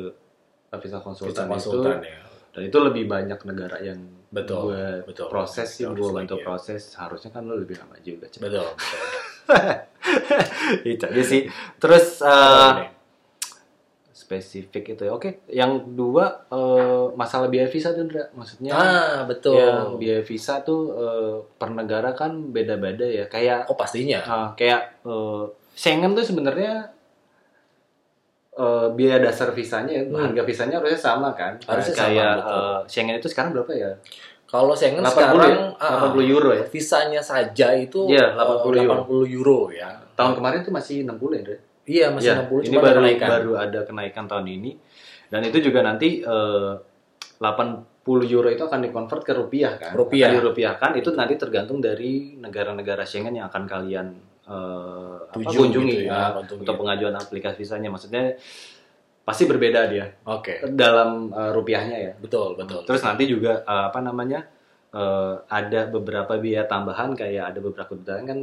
visa 0.77 0.99
konsultan, 0.99 1.47
konsultan 1.47 1.99
itu 1.99 2.07
ya. 2.07 2.21
dan 2.51 2.63
itu 2.65 2.79
lebih 2.79 3.05
banyak 3.07 3.41
negara 3.43 3.77
yang 3.81 4.01
Betul, 4.31 4.71
gue 4.71 4.85
betul. 5.07 5.27
proses 5.27 5.67
sih 5.67 5.83
gue 5.83 6.11
bantu 6.13 6.39
ya. 6.39 6.45
proses 6.45 6.83
harusnya 6.95 7.31
kan 7.31 7.43
lo 7.43 7.55
lebih 7.55 7.75
lama 7.77 7.99
juga 7.99 8.27
cepet 8.27 8.47
Betul, 8.47 8.67
betul. 8.71 9.03
itu 10.87 11.03
aja 11.03 11.23
sih 11.25 11.43
terus 11.77 12.23
nih? 12.23 12.89
Spesifik 14.31 14.95
itu 14.95 15.03
ya 15.03 15.11
oke 15.11 15.43
yang 15.51 15.91
dua 15.91 16.47
eh, 16.47 17.05
masalah 17.19 17.51
biaya 17.51 17.67
visa 17.67 17.91
tuh 17.91 18.07
Ndra. 18.07 18.31
maksudnya 18.31 18.71
Ah, 18.71 19.27
betul. 19.27 19.59
yang 19.59 19.99
biaya 19.99 20.23
visa 20.23 20.63
tuh 20.63 20.95
eh, 20.95 21.35
per 21.59 21.75
negara 21.75 22.15
kan 22.15 22.31
beda-beda 22.49 23.03
ya 23.03 23.27
kayak 23.27 23.67
Oh, 23.67 23.75
pastinya. 23.75 24.23
Ah, 24.23 24.49
kayak 24.55 25.03
eh, 25.03 25.43
Schengen 25.75 26.15
tuh 26.15 26.23
sebenarnya 26.23 26.95
eh, 28.55 28.87
biaya 28.95 29.19
dasar 29.19 29.51
visanya 29.51 29.91
ya, 29.91 30.03
Hmm. 30.07 30.31
harga 30.31 30.43
visanya 30.45 30.79
harusnya 30.79 31.01
sama 31.01 31.35
kan? 31.35 31.59
Harusnya 31.67 31.95
sama, 31.97 32.07
kayak 32.07 32.31
betul. 32.39 32.55
eh, 32.55 32.79
Schengen 32.87 33.17
itu 33.19 33.27
sekarang 33.27 33.51
berapa 33.51 33.73
ya? 33.75 33.91
Kalau 34.47 34.75
Schengen 34.75 35.03
80 35.03 35.11
sekarang 35.11 35.43
ya? 35.43 35.59
ah, 35.83 36.07
80 36.07 36.23
euro 36.29 36.51
ya? 36.53 36.63
visanya 36.67 37.19
saja 37.21 37.75
itu 37.75 38.07
Iya, 38.07 38.31
eh, 38.31 38.39
80 38.39 38.79
euro. 38.79 38.95
80 39.07 39.27
euro 39.27 39.59
ya. 39.71 39.91
Tahun 40.15 40.39
kemarin 40.39 40.63
tuh 40.63 40.71
masih 40.71 41.03
60 41.03 41.35
ya, 41.35 41.43
Dre? 41.43 41.59
Iya, 41.91 42.07
masih 42.15 42.31
Ya, 42.31 42.35
60 42.47 42.63
ini 42.63 42.67
cuma 42.71 42.79
ada 42.79 42.87
baru 42.87 42.99
kenaikan. 43.03 43.29
baru 43.29 43.53
ada 43.59 43.81
kenaikan 43.83 44.25
tahun 44.31 44.47
ini. 44.47 44.71
Dan 45.27 45.41
itu 45.43 45.59
juga 45.59 45.81
nanti 45.83 46.23
eh, 46.23 46.73
80 47.43 48.07
euro 48.31 48.49
itu 48.51 48.63
akan 48.63 48.81
dikonvert 48.87 49.23
ke 49.27 49.33
rupiah 49.35 49.75
kan? 49.75 49.93
Rupiah. 49.99 50.31
Akan 50.31 50.37
dirupiahkan 50.39 50.91
itu 51.03 51.09
nanti 51.19 51.35
tergantung 51.35 51.83
dari 51.83 52.39
negara-negara 52.39 53.03
Schengen 53.03 53.35
yang 53.35 53.51
akan 53.51 53.65
kalian 53.67 54.07
eh, 54.47 55.17
apa, 55.27 55.35
Tuju 55.35 55.57
kunjungi 55.67 56.07
gitu 56.07 56.11
ya, 56.11 56.31
ya, 56.31 56.39
untuk 56.39 56.75
pengajuan 56.79 57.15
aplikasi 57.19 57.59
visanya. 57.59 57.91
Maksudnya 57.91 58.39
pasti 59.21 59.47
berbeda 59.47 59.87
dia 59.87 60.07
Oke. 60.27 60.63
dalam 60.75 61.31
eh, 61.35 61.51
rupiahnya 61.51 61.97
ya. 61.99 62.13
Betul, 62.19 62.55
betul. 62.55 62.87
Terus 62.87 63.03
nanti 63.03 63.27
juga 63.27 63.67
eh, 63.67 63.85
apa 63.91 63.99
namanya 63.99 64.47
eh, 64.95 65.35
ada 65.47 65.91
beberapa 65.91 66.39
biaya 66.39 66.67
tambahan 66.71 67.19
kayak 67.19 67.55
ada 67.55 67.59
beberapa 67.59 67.95
kedutaan 67.95 68.25
kan 68.27 68.39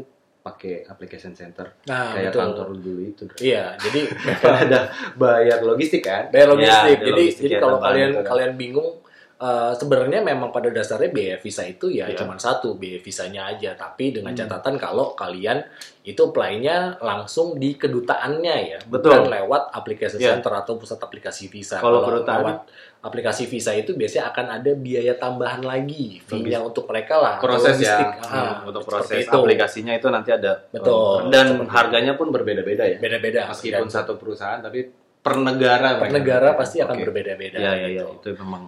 pakai 0.48 0.86
application 0.86 1.32
center 1.32 1.76
nah, 1.84 2.12
kayak 2.12 2.32
betul. 2.32 2.42
kantor 2.42 2.68
dulu 2.74 3.02
itu. 3.04 3.24
Iya, 3.42 3.76
jadi 3.76 4.02
Kan 4.42 4.56
ada 4.64 4.80
bayar 5.14 5.60
logistik 5.62 6.02
kan? 6.02 6.28
bayar 6.28 6.48
Ya, 6.48 6.54
logistik. 6.54 6.96
ada 6.96 7.02
jadi 7.02 7.12
logistik 7.14 7.44
jadi 7.44 7.54
ya, 7.54 7.60
kalau 7.60 7.78
kalian 7.80 8.10
gitu 8.10 8.18
kan. 8.18 8.30
kalian 8.30 8.54
bingung 8.56 8.90
eh, 9.38 9.72
sebenarnya 9.72 10.20
memang 10.24 10.50
pada 10.50 10.66
dasarnya 10.68 11.12
biaya 11.12 11.38
visa 11.38 11.62
itu 11.62 11.88
ya 11.88 12.06
Iya. 12.06 12.18
cuma 12.18 12.34
satu 12.38 12.74
biaya 12.74 12.98
visanya 12.98 13.46
aja, 13.48 13.76
tapi 13.76 14.10
dengan 14.10 14.34
Hmm. 14.34 14.42
catatan 14.42 14.76
kalau 14.78 15.14
kalian 15.14 15.62
itu 16.02 16.18
apply-nya 16.24 16.98
langsung 17.00 17.54
di 17.56 17.76
kedutaannya 17.76 18.56
ya, 18.66 18.80
Betul. 18.82 19.14
bukan 19.14 19.30
lewat 19.30 19.70
aplikasi 19.72 20.18
Iya. 20.18 20.34
center 20.34 20.50
atau 20.56 20.74
pusat 20.76 20.98
aplikasi 20.98 21.48
visa. 21.48 21.78
Kalau 21.78 22.02
kedutaan- 22.02 22.42
lewat 22.42 22.58
aplikasi 23.00 23.46
visa 23.46 23.72
itu 23.72 23.94
biasanya 23.94 24.30
akan 24.30 24.46
ada 24.54 24.72
biaya 24.74 25.14
tambahan 25.14 25.62
lagi, 25.62 26.20
fee 26.20 26.40
Lebih- 26.40 26.52
yang 26.52 26.64
untuk 26.66 26.86
mereka 26.86 27.16
lah, 27.16 27.36
proses 27.38 27.78
ya. 27.78 28.18
Hmm, 28.20 28.28
Ah, 28.28 28.56
untuk 28.64 28.84
proses 28.84 29.24
itu. 29.24 29.32
aplikasinya 29.32 29.94
itu 29.94 30.08
nanti 30.08 30.30
ada 30.30 30.66
Betul, 30.68 31.24
eh, 31.24 31.30
dan 31.30 31.46
seperti 31.56 31.72
harganya 31.72 32.14
pun 32.14 32.28
berbeda-beda 32.30 32.84
ya 32.84 32.98
Beda-beda. 32.98 33.48
meskipun 33.48 33.86
tergantung. 33.86 33.94
satu 33.94 34.14
perusahaan 34.16 34.60
tapi 34.60 34.90
per 35.18 35.36
negara 35.36 35.98
per 35.98 36.10
negara 36.10 36.52
berbeda. 36.52 36.60
pasti 36.60 36.78
akan 36.80 36.96
Oke. 36.96 37.04
berbeda-beda. 37.06 37.58
Iya 37.58 37.72
iya 37.78 37.88
gitu. 38.04 38.06
itu 38.18 38.40
memang 38.40 38.64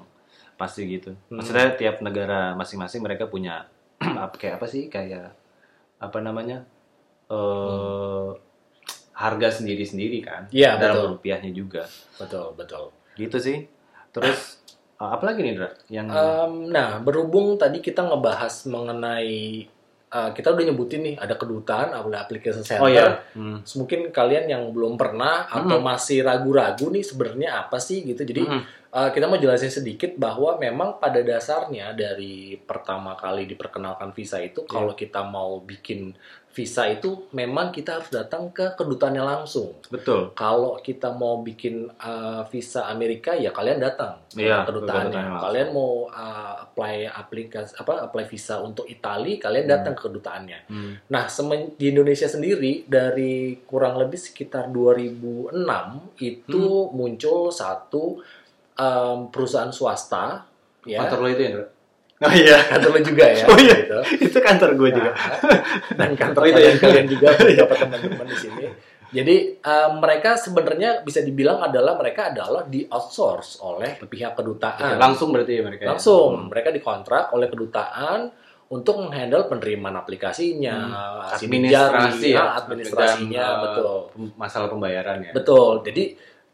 pasti 0.56 0.82
gitu. 0.86 1.12
Hmm. 1.28 1.39
Maksudnya 1.39 1.68
tiap 1.74 1.96
negara 2.00 2.52
masing-masing 2.54 3.00
mereka 3.00 3.26
punya 3.26 3.65
kayak 4.39 4.60
apa 4.60 4.65
sih 4.65 4.88
kayak 4.88 5.34
apa 5.98 6.18
namanya 6.20 6.63
eh 7.28 8.30
harga 9.13 9.50
sendiri-sendiri 9.54 10.20
kan 10.22 10.48
Iya, 10.50 10.80
dalam 10.80 10.96
betul. 10.96 11.10
rupiahnya 11.13 11.52
juga 11.52 11.84
Betul, 12.15 12.56
betul. 12.56 12.96
gitu 13.15 13.36
sih. 13.38 13.68
Terus 14.12 14.60
eh, 14.98 15.10
apa 15.10 15.24
lagi 15.24 15.39
nih 15.41 15.54
Dra? 15.56 15.69
Yang 15.88 16.08
Em, 16.10 16.54
nah, 16.69 16.98
berhubung 17.00 17.56
tadi 17.56 17.80
kita 17.80 18.04
ngebahas 18.04 18.54
mengenai 18.65 19.65
eh, 20.10 20.30
kita 20.34 20.50
udah 20.50 20.63
nyebutin 20.65 21.02
nih 21.06 21.15
ada 21.15 21.38
kedutaan, 21.38 21.93
ada 21.93 22.17
aplikasi 22.19 22.65
center. 22.65 22.82
oh 22.82 22.89
iya 22.89 23.22
Hmm. 23.32 23.62
Mungkin 23.62 24.10
kalian 24.10 24.50
yang 24.50 24.63
belum 24.74 24.98
pernah 24.98 25.45
atau 25.45 25.78
masih 25.80 26.26
ragu-ragu 26.26 26.89
nih 26.89 27.06
sebenarnya 27.06 27.50
apa 27.62 27.78
sih 27.78 28.02
gitu. 28.04 28.22
Jadi 28.22 28.41
Hmm. 28.41 28.62
Eh, 28.91 29.10
kita 29.10 29.25
mau 29.25 29.36
jelasin 29.36 29.69
sedikit 29.69 30.15
bahwa 30.15 30.58
memang 30.58 30.97
pada 30.97 31.21
dasarnya 31.21 31.93
dari 31.93 32.36
pertama 32.60 33.13
kali 33.13 33.45
diperkenalkan 33.45 34.10
visa 34.12 34.38
itu 34.39 34.62
Iya. 34.62 34.69
kalau 34.69 34.93
kita 34.93 35.21
mau 35.23 35.60
bikin 35.60 36.13
visa 36.49 36.84
itu 36.86 37.30
memang 37.32 37.69
kita 37.69 37.95
harus 37.95 38.10
datang 38.10 38.49
ke 38.49 38.73
kedutaannya 38.73 39.21
langsung. 39.21 39.78
betul. 39.88 40.34
Kalau 40.34 40.75
kita 40.78 41.13
mau 41.13 41.39
bikin 41.39 41.88
uh, 41.95 42.41
visa 42.43 42.89
Amerika 42.89 43.32
ya 43.32 43.54
kalian 43.54 43.78
datang 43.78 44.17
ke 44.28 44.41
Iya, 44.41 44.65
kedutaannya. 44.65 45.39
Kalian 45.39 45.69
mau 45.69 46.10
uh, 46.10 46.54
apply 46.60 47.06
aplikasi 47.08 47.78
apa 47.78 48.04
apply 48.04 48.25
visa 48.25 48.58
untuk 48.60 48.84
Italia, 48.88 49.38
kalian 49.38 49.69
datang 49.69 49.93
ke 49.93 50.02
kedutaannya. 50.04 50.60
Hmm. 50.67 50.93
Nah, 51.08 51.30
semen- 51.30 51.78
di 51.78 51.93
Indonesia 51.93 52.25
sendiri 52.25 52.84
dari 52.84 53.54
kurang 53.63 53.95
lebih 53.95 54.17
sekitar 54.17 54.67
2006 54.67 55.54
itu 56.19 56.60
Hmm. 56.60 56.91
muncul 56.91 57.54
satu 57.54 58.19
um, 58.80 59.28
perusahaan 59.28 59.70
swasta 59.70 60.48
ya. 60.88 61.04
Kantor 61.04 61.20
lo 61.20 61.30
itu 61.36 61.44
ya? 61.44 61.52
Oh 62.20 62.32
iya. 62.32 62.58
Kantor 62.72 62.89
lo 62.96 63.00
juga 63.04 63.26
ya. 63.28 63.46
Oh 63.52 63.58
iya. 63.60 63.76
gitu. 63.84 64.00
itu 64.24 64.38
kantor 64.39 64.70
gue 64.80 64.89
juga. 64.96 65.12
Nah, 65.12 65.98
dan 66.00 66.12
kantor 66.15 66.42
Oh, 66.44 66.50
itu 66.50 66.60
ya. 66.63 66.72
kalian, 66.80 67.08
juga 67.12 67.28
beberapa 67.36 67.74
teman-teman 67.76 68.28
di 68.32 68.38
sini. 68.39 68.63
Jadi 69.10 69.36
eh, 69.58 69.89
mereka 69.98 70.38
sebenarnya 70.38 71.02
bisa 71.02 71.26
dibilang 71.26 71.65
adalah 71.65 71.98
mereka 71.98 72.30
adalah 72.30 72.62
di 72.70 72.86
outsource 72.86 73.58
oleh 73.65 73.98
pihak 74.06 74.38
kedutaan. 74.38 75.02
Langsung 75.02 75.34
berarti 75.34 75.60
ya 75.60 75.62
mereka. 75.65 75.82
ya? 75.84 75.89
Langsung 75.98 76.48
mereka 76.48 76.70
dikontrak 76.70 77.34
oleh 77.34 77.50
kedutaan 77.50 78.30
untuk 78.70 79.02
menghandle 79.02 79.50
penerimaan 79.50 79.98
aplikasinya, 79.98 80.78
sidik 81.42 81.74
administrasi 81.74 82.22
jari, 82.30 82.38
ya, 82.38 82.44
ah, 82.46 82.54
administrasinya 82.62 83.42
Dan, 83.42 83.50
uh, 83.50 83.62
betul. 83.65 83.96
masalah 84.38 84.68
pembayaran 84.70 85.26
ya. 85.26 85.34
Betul. 85.34 85.82
Jadi 85.82 86.04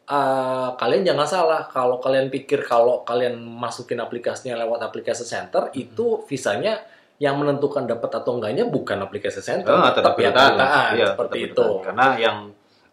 uh, 0.05 0.69
kalian 0.75 1.03
jangan 1.03 1.25
salah 1.25 1.61
kalau 1.65 1.97
kalian 1.97 2.29
pikir 2.29 2.61
kalau 2.61 3.01
kalian 3.01 3.37
masukin 3.37 3.97
aplikasinya 3.97 4.57
lewat 4.57 4.81
aplikasi 4.83 5.23
center 5.23 5.69
itu 5.73 6.21
visanya 6.25 6.81
yang 7.15 7.39
menentukan 7.39 7.87
dapat 7.87 8.11
atau 8.11 8.35
enggaknya 8.35 8.67
bukan 8.67 8.99
aplikasi 8.99 9.39
center, 9.39 9.71
Oh, 9.71 9.87
kedutaan. 9.87 10.19
kedutaan 10.51 10.91
Iya, 10.93 11.05
seperti 11.15 11.37
itu. 11.47 11.67
Karena 11.81 12.07
yang 12.17 12.37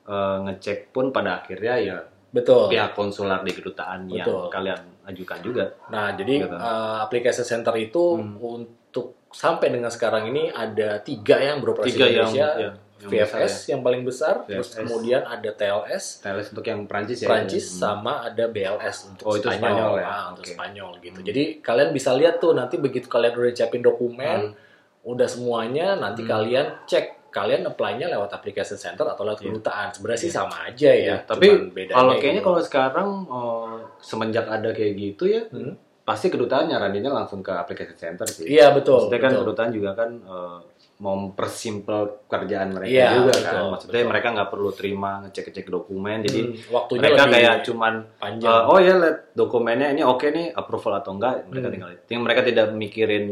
eh, 0.03 0.37
ngecek 0.43 0.91
pun 0.91 1.11
pada 1.11 1.39
akhirnya 1.39 1.75
ya 1.77 1.99
Betul. 2.29 2.71
pihak 2.71 2.91
konsuler 2.93 3.43
di 3.43 3.51
kedutaan 3.51 4.07
yang 4.09 4.27
kalian 4.49 4.79
ajukan 5.05 5.39
juga. 5.43 5.65
Nah, 5.91 6.15
jadi 6.15 6.43
Gitu. 6.43 6.55
eh, 6.55 6.97
aplikasi 7.01 7.43
center 7.43 7.75
itu 7.77 8.15
Hmm. 8.15 8.39
untuk 8.39 9.27
sampai 9.31 9.71
dengan 9.71 9.91
sekarang 9.91 10.27
ini 10.27 10.51
ada 10.51 10.99
tiga 11.01 11.39
yang 11.39 11.59
beroperasi 11.59 11.91
Tiga 11.93 12.07
di 12.07 12.15
yang, 12.15 12.29
Indonesia. 12.29 12.49
ya, 12.59 12.71
yang 13.05 13.11
VFS 13.13 13.51
besar 13.53 13.69
yang 13.69 13.81
paling 13.81 14.03
besar, 14.03 14.35
terus 14.45 14.69
VFS. 14.69 14.79
kemudian 14.79 15.23
ada 15.25 15.51
TLS, 15.51 16.05
TLS 16.19 16.47
untuk 16.51 16.65
yang 16.65 16.81
Prancis 16.85 17.19
ya. 17.19 17.27
Prancis 17.27 17.65
Hmm. 17.67 17.79
sama 17.79 18.13
ada 18.23 18.45
BLS 18.47 18.97
untuk 19.07 19.25
Oh, 19.25 19.35
itu 19.35 19.45
Spanyol, 19.45 19.59
Spanyol 19.59 19.93
ya? 19.97 20.07
Ah, 20.07 20.25
untuk 20.31 20.45
Oke. 20.45 20.53
Spanyol 20.53 20.91
gitu. 21.01 21.19
Hmm. 21.19 21.27
Jadi 21.27 21.43
kalian 21.61 21.91
bisa 21.91 22.11
lihat 22.13 22.35
tuh 22.39 22.53
nanti 22.53 22.75
begitu 22.77 23.07
kalian 23.07 23.33
udah 23.33 23.53
siapin 23.53 23.81
dokumen, 23.81 24.41
udah 25.03 25.27
semuanya 25.27 25.95
nanti 25.95 26.23
Hmm. 26.23 26.31
kalian 26.31 26.67
cek 26.85 27.07
kalian 27.29 27.65
apply-nya 27.65 28.07
lewat 28.09 28.29
aplikasi 28.31 28.77
center 28.77 29.03
atau 29.05 29.25
lewat 29.25 29.41
Iya. 29.41 29.49
kedutaan. 29.51 29.89
Sebenarnya 29.91 30.21
sih 30.21 30.29
sama 30.31 30.57
aja 30.63 30.91
ya. 30.91 31.07
Ya, 31.07 31.17
tapi 31.23 31.49
kalau 31.89 32.13
kayaknya 32.15 32.39
gitu. 32.39 32.47
kalau 32.47 32.61
sekarang 32.61 33.09
eh, 33.25 33.77
semenjak 33.99 34.47
ada 34.47 34.69
kayak 34.69 34.93
gitu 34.95 35.25
ya, 35.27 35.43
Hmm. 35.49 35.73
pasti 36.03 36.29
kedutaan 36.29 36.67
nyaraninnya 36.67 37.09
langsung 37.09 37.41
ke 37.41 37.49
aplikasi 37.49 37.95
center 37.95 38.27
sih. 38.27 38.45
Iya 38.45 38.71
betul. 38.71 39.07
Maksudnya 39.07 39.17
kan 39.19 39.31
betul. 39.31 39.43
kedutaan 39.45 39.71
juga 39.71 39.91
kan 39.95 40.11
mau 40.19 40.61
mempersimpel 41.03 42.01
kerjaan 42.25 42.71
mereka 42.71 42.95
Iya, 42.95 43.09
juga 43.13 43.33
betul, 43.33 43.43
kan. 43.45 43.63
Maksudnya 43.69 43.95
betul. 43.99 44.09
mereka 44.09 44.29
nggak 44.31 44.49
perlu 44.49 44.71
terima 44.71 45.11
ngecek-ngecek 45.21 45.67
dokumen, 45.69 46.19
jadi 46.23 46.41
Hmm, 46.41 46.55
waktunya 46.71 47.01
mereka 47.03 47.21
lebih 47.21 47.35
kayak 47.35 47.57
cuman 47.65 47.95
panjang. 48.17 48.47
eh, 48.49 48.63
oh 48.65 48.79
ya 48.79 48.95
lihat 48.97 49.17
dokumennya 49.35 49.89
ini 49.91 50.03
oke 50.03 50.27
nih 50.29 50.47
approval 50.53 50.95
atau 50.97 51.11
enggak 51.13 51.35
mereka 51.45 51.67
Hmm. 51.69 51.99
tinggal 52.01 52.23
mereka 52.23 52.41
tidak 52.43 52.67
mikirin 52.73 53.25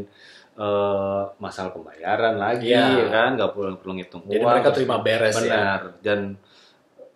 eh, 0.52 1.22
masalah 1.38 1.70
pembayaran 1.70 2.34
lagi 2.36 2.68
Iya. 2.68 2.84
ya 2.98 3.06
kan 3.08 3.30
nggak 3.32 3.50
perlu 3.50 3.78
perlu 3.78 3.92
ngitung 3.96 4.22
Jadi 4.26 4.34
uang 4.36 4.50
mereka 4.50 4.68
terima 4.70 4.96
beres 4.98 5.32
ya. 5.32 5.40
benar 5.40 5.80
dan 6.00 6.20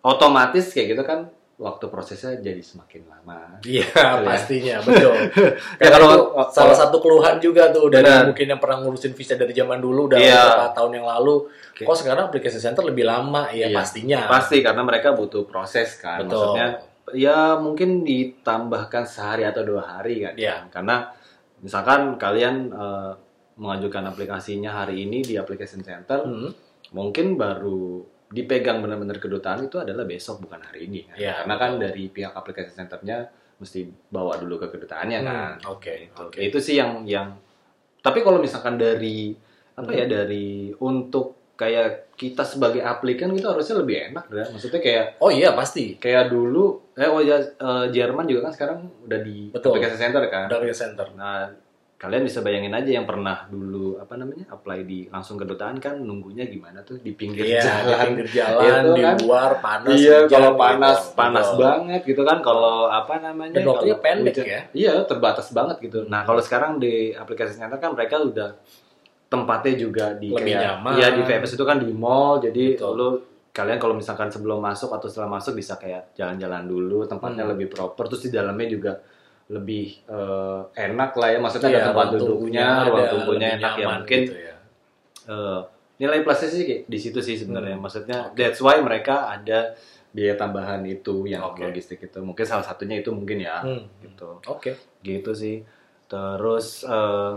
otomatis 0.01 0.65
kayak 0.67 0.87
gitu 0.89 1.03
kan 1.03 1.19
waktu 1.55 1.87
prosesnya 1.87 2.35
jadi 2.37 2.59
semakin 2.59 3.07
lama 3.07 3.57
Iya 3.63 3.87
ya. 3.87 4.19
pastinya 4.21 4.75
betul. 4.83 5.15
Ya, 5.81 5.87
kalau- 5.87 6.11
itu 6.35 6.51
salah 6.51 6.75
satu 6.75 6.99
keluhan 6.99 7.39
juga 7.39 7.71
tuh 7.71 7.87
dari 7.87 8.03
mungkin 8.27 8.51
yang 8.51 8.59
pernah 8.59 8.83
ngurusin 8.83 9.15
visa 9.15 9.39
dari 9.39 9.55
zaman 9.55 9.79
dulu 9.79 10.11
udah 10.11 10.19
Iya. 10.19 10.35
beberapa 10.35 10.67
tahun 10.75 10.91
yang 10.99 11.07
lalu. 11.07 11.35
Oke. 11.47 11.87
Kok 11.87 11.95
sekarang 11.95 12.23
aplikasi 12.27 12.59
center 12.59 12.83
lebih 12.83 13.07
lama 13.07 13.47
ya 13.49 13.71
Iya, 13.71 13.75
pastinya. 13.75 14.27
pasti 14.27 14.59
karena 14.59 14.83
mereka 14.83 15.15
butuh 15.15 15.47
proses 15.47 15.95
kan 15.95 16.27
Betul. 16.27 16.35
maksudnya 16.59 16.67
ya 17.15 17.55
mungkin 17.55 18.03
ditambahkan 18.03 19.03
sehari 19.05 19.47
atau 19.47 19.63
dua 19.63 19.83
hari 19.85 20.27
kan 20.27 20.33
Iya. 20.35 20.67
karena 20.67 21.07
misalkan 21.61 22.19
kalian 22.19 22.67
eh, 22.67 23.11
mengajukan 23.55 24.03
aplikasinya 24.05 24.83
hari 24.83 25.07
ini 25.07 25.23
di 25.23 25.39
application 25.39 25.79
center 25.79 26.19
Hmm, 26.19 26.51
mungkin 26.91 27.39
baru 27.39 28.03
dipegang 28.27 28.79
benar-benar 28.79 29.17
kedutaan 29.17 29.63
itu 29.63 29.77
adalah 29.77 30.03
besok 30.03 30.41
bukan 30.41 30.59
hari 30.59 30.85
ini 30.85 31.05
kan. 31.05 31.15
Iya, 31.15 31.33
karena 31.41 31.55
kan 31.55 31.69
betul. 31.71 31.83
dari 31.85 32.03
pihak 32.09 32.33
aplikasi 32.33 32.71
centernya 32.71 33.17
mesti 33.55 33.79
bawa 34.05 34.35
dulu 34.35 34.57
ke 34.57 34.67
kedutaannya 34.67 35.19
Hmm, 35.19 35.27
kan 35.27 35.53
Oke. 35.69 35.93
Gitu. 36.05 36.19
Oke. 36.19 36.39
itu 36.41 36.57
sih 36.59 36.75
yang 36.75 37.05
yang 37.05 37.31
tapi 37.99 38.19
kalau 38.19 38.37
misalkan 38.37 38.75
dari 38.75 39.31
apa 39.73 39.89
ya 39.89 40.05
dari 40.05 40.69
untuk 40.77 41.35
kayak 41.53 42.11
kita 42.13 42.43
sebagai 42.43 42.79
aplikan 42.79 43.31
itu 43.31 43.43
harusnya 43.43 43.79
lebih 43.79 44.11
enak 44.11 44.27
ya 44.27 44.45
maksudnya 44.45 44.79
kayak 44.79 45.05
Oh 45.17 45.27
iya 45.27 45.51
pasti. 45.51 45.95
kayak 45.95 46.27
dulu 46.27 46.91
eh 46.93 47.07
oh 47.07 47.19
ya 47.19 47.39
eh, 47.39 47.85
Jerman 47.89 48.23
juga 48.23 48.47
kan 48.47 48.53
sekarang 48.53 48.77
udah 49.01 49.19
di 49.19 49.49
Betul. 49.49 49.71
aplikasi 49.73 49.95
center 49.97 50.23
kan 50.27 50.47
Dari 50.47 50.67
center. 50.69 51.07
nah 51.15 51.47
kalian 52.05 52.21
bisa 52.21 52.39
bayangin 52.39 52.69
aja 52.71 52.91
yang 52.91 53.03
pernah 53.03 53.43
dulu 53.45 53.97
apa 53.97 54.13
namanya 54.13 54.45
apply 54.47 54.79
di 54.81 55.05
langsung 55.07 55.35
kedutaan 55.35 55.75
kan 55.75 55.97
nunggunya 55.97 56.45
gimana 56.45 56.79
tuh 56.79 56.97
di 56.97 57.11
pinggir 57.11 57.41
Iya, 57.43 57.57
di 57.57 57.65
jalan 57.65 58.05
pinggir 58.07 58.27
jalan, 58.31 58.61
Itu 58.79 58.91
di 58.91 59.01
kan. 59.01 59.15
luar 59.19 59.51
panas. 59.57 59.95
iya 59.95 60.17
hujan, 60.19 60.29
kalau 60.31 60.49
gitu. 60.49 60.61
panas 60.61 60.99
panas 61.11 61.47
Betul. 61.49 61.61
banget 61.61 62.01
gitu 62.05 62.21
kan 62.21 62.37
kalau 62.39 62.77
apa 62.85 63.13
namanya 63.19 63.53
Dan 63.53 63.65
waktunya 63.65 63.97
pendek 63.97 64.33
hujan- 64.33 64.47
ya. 64.47 64.61
iya 64.71 64.93
terbatas 65.03 65.47
banget 65.49 65.77
gitu 65.81 65.99
nah 66.05 66.21
kalau 66.21 66.39
sekarang 66.39 66.77
di 66.77 66.93
aplikasi 67.11 67.55
center 67.55 67.75
kan 67.75 67.91
mereka 67.91 68.15
udah 68.17 68.49
tempatnya 69.27 69.73
juga 69.75 70.05
di 70.13 70.29
Lebih 70.29 70.45
kayak 70.47 70.61
nyaman. 70.61 70.91
iya 70.95 71.07
di 71.09 71.21
VPS 71.21 71.53
itu 71.53 71.63
kan 71.63 71.77
di 71.77 71.89
mall 71.91 72.37
jadi 72.39 72.77
Betul. 72.77 72.93
lu 72.93 73.09
kalian 73.51 73.77
kalau 73.77 73.93
misalkan 73.93 74.27
sebelum 74.27 74.59
masuk 74.59 74.91
atau 74.91 75.07
setelah 75.07 75.31
masuk 75.31 75.55
bisa 75.55 75.75
kayak 75.75 76.13
jalan-jalan 76.13 76.63
dulu 76.63 77.03
tempatnya 77.03 77.41
Hmm. 77.41 77.51
lebih 77.51 77.67
proper 77.67 78.05
terus 78.05 78.21
di 78.21 78.31
dalamnya 78.31 78.67
juga 78.69 78.91
lebih 79.45 80.01
eh, 80.05 80.59
enak 80.75 81.11
lah 81.13 81.29
ya 81.29 81.39
maksudnya 81.39 81.69
Iya, 81.69 81.77
ada 81.79 81.87
tempat 81.93 82.07
duduknya 82.13 82.65
ruang 82.83 82.97
ada, 82.97 83.11
tunggunya 83.13 83.47
enak 83.55 83.73
ya 83.75 83.85
mungkin 83.91 84.19
gitu 84.25 84.33
ya. 84.35 84.55
eh, 85.29 85.59
nilai 85.95 86.19
plusnya 86.21 86.49
sih 86.49 86.63
kayak 86.65 86.81
di 86.85 86.97
situ 86.97 87.19
sih 87.21 87.35
sebenarnya 87.37 87.77
Hmm. 87.77 87.83
maksudnya 87.85 88.17
Oke. 88.27 88.35
that's 88.35 88.59
why 88.59 88.75
mereka 88.81 89.29
ada 89.29 89.77
biaya 90.09 90.33
tambahan 90.33 90.81
itu 90.83 91.27
yang 91.27 91.45
Oke. 91.45 91.61
logistik 91.61 92.01
itu 92.01 92.19
mungkin 92.19 92.41
salah 92.43 92.63
satunya 92.63 92.99
itu 92.99 93.13
mungkin 93.13 93.37
ya 93.37 93.61
Hmm. 93.61 93.85
gitu 94.01 94.41
Oke. 94.45 94.75
gitu 95.01 95.31
sih 95.31 95.61
terus 96.05 96.81
eh, 96.83 97.33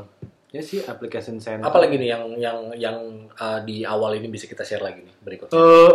ya 0.49 0.63
sih 0.65 0.81
application 0.81 1.37
center 1.37 1.61
Apalagi 1.63 2.01
nih 2.01 2.09
yang 2.09 2.25
yang 2.35 2.59
yang 2.73 2.97
uh, 3.37 3.61
di 3.61 3.85
awal 3.85 4.17
ini 4.17 4.33
bisa 4.33 4.49
kita 4.49 4.65
share 4.65 4.81
lagi 4.81 5.05
nih 5.05 5.13
berikutnya. 5.21 5.53
Eh, 5.53 5.93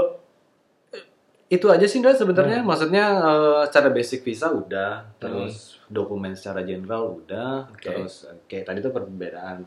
itu 1.50 1.66
aja 1.70 1.86
sih 1.86 1.98
sebenarnya 1.98 2.62
Hmm. 2.62 2.70
maksudnya 2.70 3.06
eh, 3.18 3.62
secara 3.66 3.90
basic 3.90 4.22
visa 4.22 4.50
udah 4.50 5.10
terus 5.18 5.73
dokumen 5.94 6.34
secara 6.34 6.66
general 6.66 7.22
udah 7.22 7.70
Oke. 7.70 7.86
terus 7.86 8.26
eh, 8.26 8.42
kayak 8.50 8.66
tadi 8.74 8.80
tuh 8.82 8.92
perbedaan 8.92 9.62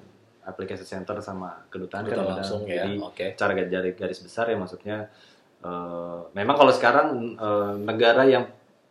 aplikasi 0.47 0.83
center 0.83 1.19
sama 1.23 1.67
kedutaan 1.71 2.07
kan 2.07 2.19
udah 2.23 2.39
langsung 2.39 2.67
ya. 2.67 2.83
jadi 2.87 2.93
Oke. 2.99 3.27
cara 3.39 3.55
garis 3.55 3.95
garis 3.95 4.19
besar 4.21 4.51
ya 4.51 4.59
maksudnya 4.59 5.07
eh, 5.63 6.19
memang 6.35 6.57
kalau 6.59 6.73
sekarang 6.75 7.07
eh, 7.39 7.75
negara 7.81 8.27
yang 8.27 8.45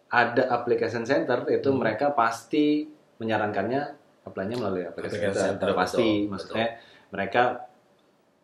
ada 0.08 0.48
application 0.50 1.04
center 1.04 1.44
itu 1.52 1.68
Hmm. 1.68 1.82
mereka 1.84 2.16
pasti 2.16 2.88
menyarankannya 3.20 3.82
apply-nya 4.24 4.56
melalui 4.58 4.84
application 4.88 5.30
Application 5.30 5.36
center, 5.36 5.68
center, 5.70 5.78
pasti 5.78 6.08
betul, 6.24 6.32
maksudnya 6.32 6.68
mereka 7.12 7.44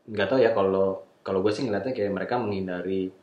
nggak 0.08 0.27
tahu 0.27 0.39
ya 0.41 0.51
kalau 0.51 0.88
kalau 1.21 1.39
gue 1.45 1.54
sih 1.54 1.63
ngeliatnya 1.65 1.93
kayak 1.93 2.12
mereka 2.12 2.36
menghindari 2.41 3.13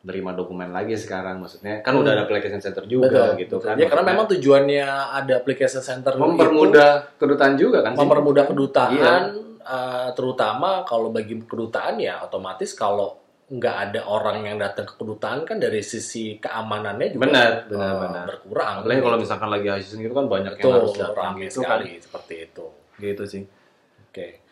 nerima 0.00 0.30
dokumen 0.30 0.70
lagi 0.70 0.94
sekarang 0.94 1.38
maksudnya 1.38 1.80
kan 1.80 1.90
Hmm. 1.90 2.00
udah 2.00 2.12
ada 2.12 2.22
application 2.22 2.58
center 2.58 2.84
juga 2.84 3.10
Betul, 3.10 3.28
gitu 3.36 3.54
betul. 3.56 3.66
kan 3.66 3.74
Ya 3.74 3.86
karena 3.86 4.04
memang 4.06 4.26
tujuannya 4.28 4.86
ada 5.12 5.32
aplikasi 5.34 5.78
center 5.80 6.12
itu 6.12 6.22
mempermudah 6.22 6.90
kedutaan 7.16 7.54
juga 7.54 7.78
kan 7.80 7.92
sih? 7.92 7.98
mempermudah 7.98 8.44
kedutaan 8.44 8.94
Iya. 8.94 9.14
uh, 9.60 10.08
terutama 10.12 10.82
kalau 10.82 11.08
bagi 11.08 11.34
kedutaan 11.40 11.98
ya 11.98 12.22
otomatis 12.22 12.72
kalau 12.72 13.18
nggak 13.48 13.76
ada 13.82 14.00
orang 14.06 14.44
yang 14.44 14.56
datang 14.56 14.84
ke 14.84 14.94
kedutaan 14.94 15.42
kan 15.42 15.56
dari 15.56 15.80
sisi 15.80 16.36
keamanannya 16.36 17.08
juga 17.10 17.22
Benar, 17.24 17.50
uh, 17.50 17.64
benar, 17.66 17.94
benar. 17.98 18.24
berkurang. 18.28 18.74
apalagi 18.78 19.00
kalau 19.00 19.18
misalkan 19.18 19.48
lagi 19.48 19.66
high 19.66 19.80
season 19.80 20.00
gitu 20.00 20.12
kan 20.12 20.26
banyak 20.26 20.52
yang 20.52 20.62
Betul, 20.62 20.74
harus 20.78 20.92
datang 20.94 21.32
gitu 21.38 21.58
kan 21.62 21.80
seperti 21.82 22.34
itu. 22.44 22.64
gitu 22.98 23.22
sih 23.24 23.42
Oke. 24.04 24.46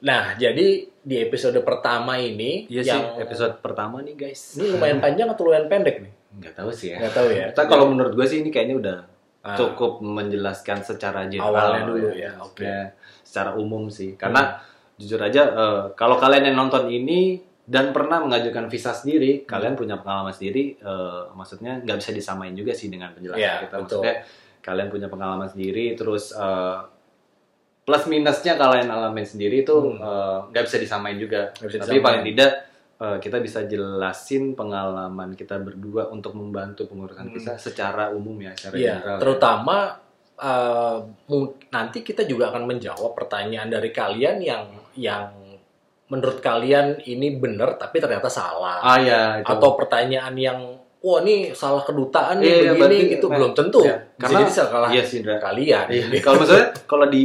Nah, 0.00 0.32
jadi 0.34 0.66
di 1.00 1.16
episode 1.16 1.56
pertama 1.60 2.16
ini 2.16 2.68
iya 2.68 2.84
yang 2.84 3.16
sih 3.16 3.24
episode 3.24 3.60
pertama 3.60 4.00
nih 4.00 4.16
guys. 4.16 4.56
Ini 4.56 4.76
lumayan 4.76 5.00
panjang 5.00 5.28
atau 5.28 5.42
lumayan 5.48 5.68
pendek 5.68 5.96
nih? 6.00 6.12
nggak 6.30 6.54
tahu 6.54 6.70
sih 6.70 6.94
ya. 6.94 6.98
Nggak 7.02 7.14
tahu 7.14 7.28
ya. 7.34 7.46
Kita 7.50 7.62
kalau 7.66 7.86
menurut 7.90 8.12
gue 8.14 8.22
sih 8.24 8.38
ini 8.40 8.50
kayaknya 8.50 8.76
udah 8.78 8.98
Ah, 9.40 9.56
cukup 9.56 10.04
menjelaskan 10.04 10.84
secara 10.84 11.24
general 11.24 11.48
Awalnya 11.48 11.82
dulu 11.88 12.12
ya, 12.12 12.36
maksudnya 12.36 12.92
secara 13.24 13.56
umum 13.56 13.88
sih. 13.88 14.12
Karena 14.12 14.60
jujur 15.00 15.16
aja 15.16 15.42
eh, 15.48 15.82
kalau 15.96 16.20
kalian 16.20 16.52
yang 16.52 16.56
nonton 16.60 16.92
ini 16.92 17.40
dan 17.64 17.88
pernah 17.88 18.20
mengajukan 18.20 18.68
visa 18.68 18.92
sendiri 18.92 19.48
kalian 19.48 19.80
punya 19.80 19.96
pengalaman 19.96 20.28
sendiri 20.28 20.76
eh, 20.76 21.22
maksudnya 21.32 21.80
nggak 21.80 21.96
bisa 21.96 22.12
disamain 22.12 22.52
juga 22.52 22.76
sih 22.76 22.92
dengan 22.92 23.16
penjelasan 23.16 23.40
Iya, 23.40 23.54
kita. 23.64 23.76
betul. 23.80 23.80
maksudnya 24.04 24.14
kalian 24.60 24.88
punya 24.92 25.08
pengalaman 25.08 25.48
sendiri 25.48 25.96
terus 25.96 26.36
eh, 26.36 26.76
plus 27.90 28.06
minusnya 28.06 28.54
kalian 28.54 28.86
alamin 28.86 29.26
sendiri 29.26 29.60
itu 29.60 29.74
Hmm. 29.74 29.98
eh, 29.98 30.38
nggak 30.48 30.64
bisa 30.64 30.78
disamain 30.78 31.18
juga 31.18 31.50
Nggak 31.52 31.66
bisa 31.66 31.78
tapi 31.80 31.86
disamain. 31.90 32.06
paling 32.06 32.22
tidak 32.24 32.50
eh, 32.96 33.16
kita 33.18 33.36
bisa 33.38 33.60
jelasin 33.64 34.54
pengalaman 34.54 35.32
kita 35.32 35.58
berdua 35.58 36.06
untuk 36.08 36.32
membantu 36.32 36.86
pengurusan 36.86 37.26
Hmm. 37.26 37.34
visa 37.34 37.58
secara 37.58 38.08
umum 38.08 38.38
ya 38.38 38.54
secara 38.54 38.74
Iya, 38.76 38.94
general 38.94 39.10
ya. 39.10 39.18
terutama 39.18 39.76
uh, 40.38 40.96
nanti 41.68 42.00
kita 42.00 42.24
juga 42.24 42.48
akan 42.48 42.64
menjawab 42.64 43.12
pertanyaan 43.12 43.68
dari 43.68 43.90
kalian 43.90 44.38
yang 44.38 44.64
yang 44.94 45.28
menurut 46.06 46.40
kalian 46.40 46.96
ini 47.02 47.36
benar 47.36 47.76
tapi 47.76 47.96
ternyata 47.96 48.26
salah 48.26 48.80
ah 48.80 48.96
ya 48.96 49.20
itu 49.38 49.46
atau 49.46 49.70
pertanyaan 49.74 50.34
yang 50.34 50.58
wah 50.98 51.20
ini 51.20 51.52
salah 51.52 51.80
kedutaan 51.80 52.36
nih 52.36 52.44
iya, 52.44 52.56
begini 52.70 52.76
berarti- 52.76 53.10
gitu 53.10 53.26
nah, 53.26 53.34
belum 53.36 53.52
tentu. 53.54 53.80
Bisa 53.80 53.96
Karena- 54.18 54.38
jadi 54.38 54.50
salah 54.50 54.88
iya 54.90 55.02
kalian 55.38 55.86
Iya, 55.88 56.04
kalau 56.20 56.36
maksudnya 56.38 56.66
kalau 56.84 57.06
di 57.06 57.22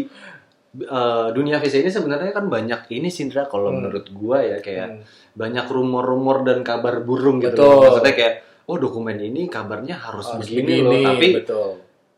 eh, 0.78 1.28
dunia 1.32 1.58
visa 1.58 1.78
ini 1.78 1.88
sebenarnya 1.88 2.32
kan 2.32 2.46
banyak 2.46 2.90
ini 2.90 3.08
Sindra 3.08 3.46
kalau 3.46 3.72
Hmm. 3.72 3.80
menurut 3.80 4.06
gua 4.12 4.40
ya 4.40 4.58
kayak 4.60 4.88
Hmm. 4.90 5.02
banyak 5.34 5.66
rumor-rumur 5.66 6.44
dan 6.44 6.62
kabar 6.62 7.00
burung 7.00 7.40
gitu 7.40 7.56
Betul. 7.56 7.80
maksudnya 7.82 8.14
kayak 8.14 8.36
oh 8.66 8.76
dokumen 8.76 9.16
ini 9.18 9.46
kabarnya 9.46 9.96
harus, 9.96 10.26
Harus 10.26 10.44
begini, 10.44 10.82
loh 10.82 10.92
tapi 11.06 11.28
betul 11.38 11.70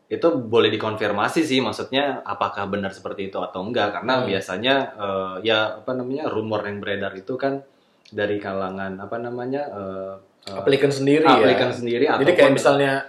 itu 0.08 0.24
boleh 0.40 0.72
dikonfirmasi 0.72 1.44
sih 1.44 1.60
maksudnya 1.60 2.24
apakah 2.24 2.64
benar 2.64 2.88
seperti 2.88 3.28
itu 3.28 3.36
atau 3.38 3.60
enggak 3.60 3.92
karena 3.92 4.20
Hmm. 4.20 4.26
biasanya 4.26 4.74
eh, 4.96 5.34
ya 5.44 5.58
apa 5.76 5.92
namanya 5.92 6.32
rumor 6.32 6.64
yang 6.64 6.80
beredar 6.80 7.12
itu 7.12 7.36
kan 7.36 7.60
dari 8.08 8.40
kalangan 8.40 8.96
apa 8.96 9.20
namanya 9.20 9.68
eh, 9.68 10.12
eh, 10.48 10.56
Aplikan 10.56 10.88
sendiri 10.88 11.28
aplikan 11.28 11.68
ya. 11.68 11.76
sendiri 11.76 12.04
Jadi 12.08 12.32
kayak 12.32 12.52
misalnya 12.56 13.04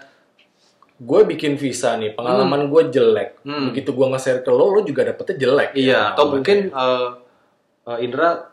gue 1.00 1.22
bikin 1.24 1.56
visa 1.56 1.96
nih, 1.96 2.12
pengalaman 2.12 2.68
gue 2.68 2.92
jelek. 2.92 3.40
Hmm. 3.48 3.72
Begitu 3.72 3.96
gue 3.96 4.08
nge-share 4.12 4.44
ke 4.44 4.52
lo, 4.52 4.76
lo 4.76 4.84
juga 4.84 5.08
dapetnya 5.08 5.36
jelek. 5.40 5.70
Iya, 5.80 5.92
ya, 5.96 6.00
atau 6.12 6.36
mungkin 6.36 6.70
eh, 6.76 7.10
eh, 7.88 7.98
Indra 8.04 8.52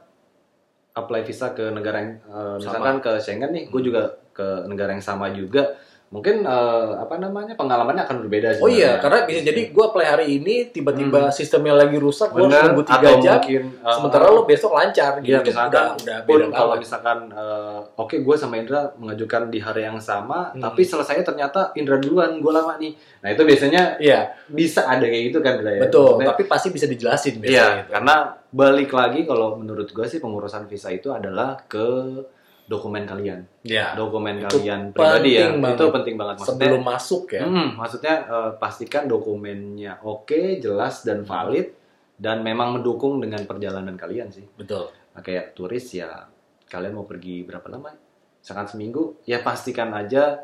apply 0.96 1.26
visa 1.26 1.52
ke 1.52 1.74
negara 1.74 1.96
yang 2.00 2.12
eh, 2.22 2.54
misalkan 2.62 3.02
ke 3.02 3.12
Schengen 3.18 3.50
nih, 3.50 3.64
gue 3.66 3.82
juga 3.82 4.22
ke 4.30 4.70
negara 4.70 4.94
yang 4.94 5.02
sama 5.02 5.34
juga. 5.34 5.74
Mungkin 6.06 6.46
eh, 6.46 6.90
apa 6.96 7.18
namanya 7.18 7.58
pengalamannya 7.58 8.06
akan 8.06 8.16
berbeda. 8.22 8.62
Oh 8.62 8.70
iya, 8.70 9.02
karena 9.02 9.26
bisa 9.26 9.42
jadi 9.42 9.68
gue 9.68 9.86
play 9.90 10.06
hari 10.06 10.38
ini 10.38 10.70
tiba-tiba 10.70 11.28
sistemnya 11.28 11.74
lagi 11.74 11.98
rusak, 11.98 12.30
gue 12.30 12.46
Hmm. 12.46 12.54
Nunggu 12.70 12.86
3 12.86 12.94
atau 12.94 13.18
jam. 13.18 13.34
mungkin 13.36 13.62
eh, 13.74 13.90
Sementara 13.90 14.24
lo 14.28 14.46
besok 14.46 14.70
lancar 14.70 15.18
gitu. 15.18 15.34
Iya, 15.34 15.42
misalkan 15.42 15.74
udah, 15.74 15.86
udah 15.98 16.18
pun 16.22 16.40
kalau 16.48 16.74
misalkan 16.78 17.18
eh, 17.28 17.78
oke 17.96 18.16
gue 18.16 18.36
sama 18.36 18.54
Indra 18.54 18.94
mengajukan 18.94 19.50
di 19.50 19.58
hari 19.58 19.82
yang 19.82 19.98
sama, 19.98 20.54
Hmm. 20.54 20.62
tapi 20.62 20.82
selesainya 20.82 21.24
ternyata 21.24 21.74
Indra 21.74 21.98
duluan, 21.98 22.38
gue 22.38 22.52
lama 22.54 22.78
nih. 22.78 22.94
Nah 23.20 23.28
itu 23.28 23.42
biasanya 23.42 23.82
Iya, 23.98 24.30
bisa 24.46 24.86
ada 24.86 25.02
kayak 25.02 25.24
gitu 25.26 25.38
kan, 25.40 25.58
Indra 25.58 25.72
ya. 25.72 25.82
betul. 25.82 26.06
Maksudnya- 26.16 26.30
Tapi 26.32 26.42
pasti 26.46 26.68
bisa 26.70 26.86
dijelasin 26.86 27.34
biasanya. 27.36 27.50
Iya, 27.50 27.66
gitu. 27.82 27.90
karena 27.90 28.14
balik 28.48 28.90
lagi 28.90 29.20
kalau 29.22 29.58
menurut 29.58 29.90
gue 29.90 30.06
sih 30.06 30.16
pengurusan 30.16 30.64
visa 30.64 30.88
itu 30.88 31.10
adalah 31.10 31.58
ke 31.66 31.84
dokumen 32.66 33.02
kalian, 33.02 33.46
Iya. 33.62 33.94
dokumen 33.94 34.38
Itu 34.38 34.58
kalian 34.58 34.90
pribadi 34.90 35.30
ya, 35.34 35.48
banget. 35.52 35.78
itu 35.78 35.84
penting 35.88 36.14
banget. 36.14 36.36
Maksudnya, 36.36 36.66
Sebelum 36.66 36.82
masuk 36.82 37.22
ya. 37.30 37.42
Hmm, 37.42 37.68
maksudnya 37.74 38.14
eh, 38.22 38.50
pastikan 38.56 39.04
dokumennya 39.06 39.92
oke, 40.02 40.40
jelas 40.58 41.00
dan 41.00 41.22
valid 41.22 41.70
dan 42.14 42.40
memang 42.40 42.74
mendukung 42.74 43.18
dengan 43.18 43.42
perjalanan 43.42 43.94
kalian 43.94 44.28
sih. 44.28 44.42
Betul. 44.52 44.90
Nah, 45.14 45.20
kayak 45.20 45.52
turis 45.52 45.86
ya 45.92 46.26
kalian 46.66 46.92
mau 46.92 47.04
pergi 47.04 47.42
berapa 47.42 47.66
lama? 47.68 47.94
Misalkan 48.38 48.66
seminggu, 48.66 49.22
ya 49.22 49.38
pastikan 49.40 49.90
aja 49.90 50.42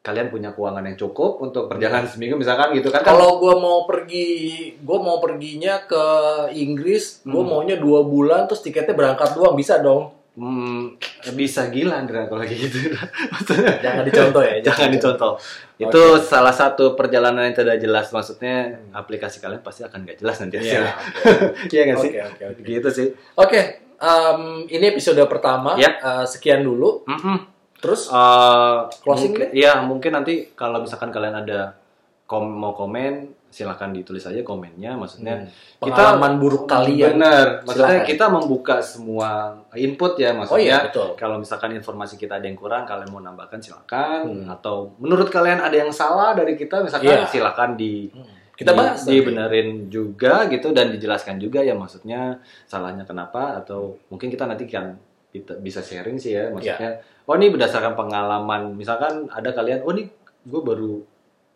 kalian 0.00 0.28
punya 0.28 0.52
keuangan 0.52 0.84
yang 0.84 1.00
cukup 1.00 1.40
untuk 1.40 1.64
perjalanan 1.64 2.04
seminggu 2.04 2.36
misalkan 2.36 2.76
gitu 2.76 2.92
kan. 2.92 3.00
Kalau 3.00 3.40
gue 3.40 3.54
mau 3.54 3.82
pergi, 3.84 4.28
gue 4.76 4.98
mau 5.00 5.16
perginya 5.16 5.80
ke 5.82 6.04
Inggris, 6.52 7.24
gue 7.24 7.32
Hmm. 7.34 7.48
maunya 7.48 7.76
dua 7.76 8.04
bulan, 8.04 8.44
terus 8.44 8.60
tiketnya 8.60 8.92
berangkat 8.92 9.32
doang, 9.32 9.54
bisa 9.54 9.80
dong. 9.80 10.12
Hmm, 10.34 10.98
bisa 11.30 11.70
gila 11.70 12.02
Andra 12.02 12.26
kalau 12.26 12.42
kayak 12.42 12.58
gitu. 12.66 12.90
Maksudnya 13.32 13.78
Jangan 13.78 14.02
dicontoh 14.02 14.42
ya. 14.42 14.58
jangan 14.66 14.90
dicontoh. 14.90 15.32
Itu 15.76 16.02
salah 16.18 16.50
satu 16.50 16.98
perjalanan 16.98 17.46
yang 17.46 17.54
tidak 17.54 17.78
jelas. 17.78 18.10
Maksudnya 18.10 18.82
aplikasi 18.90 19.38
kalian 19.38 19.62
pasti 19.62 19.86
akan 19.86 20.02
nggak 20.02 20.18
jelas 20.18 20.36
nanti 20.42 20.58
Iya. 20.58 20.66
hasilnya. 20.66 20.92
Iya 21.72 21.82
nggak 21.86 21.98
sih? 22.02 22.10
Oke, 22.10 22.20
oke, 22.20 22.42
oke. 22.50 22.60
Gitu 22.62 22.88
sih. 22.90 23.06
Oke, 23.36 23.60
em, 23.94 24.40
ini 24.68 24.84
episode 24.88 25.22
pertama. 25.24 25.78
Ya. 25.78 25.94
Eh, 25.94 26.26
sekian 26.26 26.66
dulu. 26.66 27.06
Mm-mm. 27.06 27.38
Terus 27.78 28.10
Eh, 28.10 28.76
Closing 29.06 29.38
mungkin, 29.38 29.48
Iya, 29.54 29.72
mungkin 29.86 30.12
nanti 30.12 30.50
kalau 30.52 30.82
misalkan 30.82 31.14
kalian 31.14 31.46
ada 31.46 31.78
kom 32.24 32.48
mau 32.48 32.72
komen, 32.72 33.12
silahkan 33.46 33.92
ditulis 33.92 34.24
aja 34.24 34.40
komennya. 34.40 34.96
Maksudnya 34.96 35.44
hmm, 35.44 35.78
pengalaman 35.78 36.36
buruk 36.36 36.64
kalian. 36.64 37.20
Bener. 37.20 37.60
Maksudnya 37.62 38.00
Silakan. 38.00 38.08
kita 38.08 38.24
membuka 38.26 38.76
semua 38.80 39.30
input 39.72 40.16
ya. 40.16 40.32
Oh 40.32 40.32
iya, 40.32 40.38
Maksudnya 40.40 40.78
betul. 40.88 41.08
kalau 41.14 41.36
misalkan 41.36 41.70
informasi 41.72 42.16
kita 42.16 42.36
ada 42.36 42.44
yang 42.44 42.54
kurang, 42.54 42.82
kalian 42.82 43.08
mau 43.08 43.20
nambahkan 43.20 43.60
silakan. 43.60 44.24
Hmm. 44.24 44.48
Atau 44.48 44.96
menurut 44.96 45.28
kalian 45.28 45.60
ada 45.60 45.76
yang 45.76 45.92
salah 45.92 46.32
dari 46.32 46.54
kita, 46.54 46.80
misalkan 46.80 47.12
Iya. 47.14 47.28
silakan 47.28 47.76
di 47.76 48.08
Hmm, 48.08 48.24
Kita 48.54 48.70
di- 48.70 48.78
bahas. 48.78 48.98
dibenerin 49.02 49.68
juga 49.88 50.46
gitu 50.46 50.70
dan 50.70 50.88
dijelaskan 50.88 51.36
juga 51.36 51.58
ya 51.58 51.74
maksudnya 51.74 52.38
salahnya 52.64 53.02
kenapa 53.02 53.58
atau 53.58 53.98
mungkin 54.06 54.28
kita 54.28 54.46
nanti 54.46 54.64
kan 54.64 54.94
kita 55.28 55.58
bisa 55.58 55.82
sharing 55.82 56.14
sih 56.14 56.32
ya 56.32 56.48
maksudnya 56.48 56.94
Iya. 56.94 57.26
oh 57.26 57.34
ini 57.34 57.50
berdasarkan 57.50 57.92
pengalaman 57.92 58.72
misalkan 58.72 59.26
ada 59.28 59.50
kalian 59.50 59.82
oh 59.82 59.90
ini 59.90 60.06
gue 60.40 60.60
baru 60.62 61.02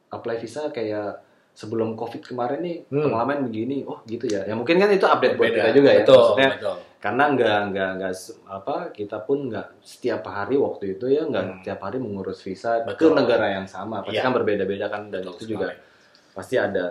apply 0.09 0.37
visa 0.37 0.69
kayak 0.69 1.21
sebelum 1.53 1.93
covid 1.93 2.23
kemarin 2.23 2.61
nih 2.61 2.77
Hmm. 2.87 3.05
pengalaman 3.05 3.43
begini 3.45 3.83
oh 3.83 3.99
gitu 4.05 4.25
ya 4.25 4.43
ya 4.43 4.55
mungkin 4.55 4.79
kan 4.79 4.89
itu 4.89 5.03
update 5.03 5.35
buat 5.35 5.49
Beda. 5.49 5.59
kita 5.59 5.71
juga 5.73 5.91
ya 5.91 6.03
Betul, 6.03 6.15
maksudnya 6.17 6.51
betul. 6.55 6.77
karena 6.99 7.25
nggak 7.29 7.59
nggak 7.69 7.91
nggak 7.97 8.13
apa 8.49 8.75
kita 8.91 9.17
pun 9.21 9.39
nggak 9.49 9.67
setiap 9.81 10.23
hari 10.25 10.55
waktu 10.55 10.85
itu 10.95 11.07
ya 11.09 11.23
nggak 11.25 11.45
Hmm. 11.45 11.55
setiap 11.59 11.81
hari 11.83 11.99
mengurus 11.99 12.39
visa 12.41 12.71
Betul. 12.81 13.11
ke 13.11 13.17
negara 13.17 13.47
yang 13.53 13.67
sama 13.67 14.01
pasti 14.01 14.15
Iya. 14.15 14.23
kan 14.23 14.33
berbeda-beda 14.33 14.87
kan 14.87 15.03
dan 15.09 15.21
Betul 15.21 15.35
itu 15.37 15.45
juga 15.51 15.67
sekali. 15.69 16.33
pasti 16.33 16.55
ada 16.57 16.85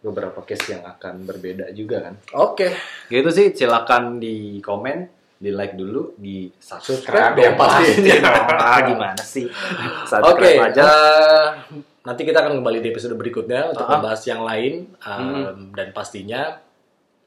beberapa 0.00 0.40
case 0.42 0.66
yang 0.70 0.84
akan 0.86 1.14
berbeda 1.22 1.72
juga 1.72 2.00
kan. 2.02 2.14
Oke. 2.34 2.72
Gitu 3.06 3.28
sih, 3.28 3.52
silakan 3.52 4.16
di 4.16 4.56
komen, 4.58 5.19
di 5.40 5.50
like 5.50 5.72
dulu, 5.72 6.12
di 6.14 6.52
subscribe, 6.52 7.32
ya 7.32 7.50
dong, 7.50 7.56
pasti. 7.56 7.88
pasti. 7.96 8.10
Ah, 8.60 8.80
gimana 8.84 9.16
sih? 9.18 9.48
Oke, 9.48 10.04
Subscribe 10.04 10.60
aja. 10.62 10.82
eh, 10.84 11.46
nanti 12.02 12.22
kita 12.22 12.38
akan 12.38 12.60
kembali 12.60 12.78
di 12.78 12.88
episode 12.88 13.16
berikutnya 13.16 13.72
untuk 13.72 13.82
Ah. 13.82 13.96
membahas 13.96 14.20
yang 14.22 14.40
lain 14.40 14.72
um, 15.00 15.16
Hmm. 15.16 15.72
dan 15.72 15.90
pastinya 15.90 16.60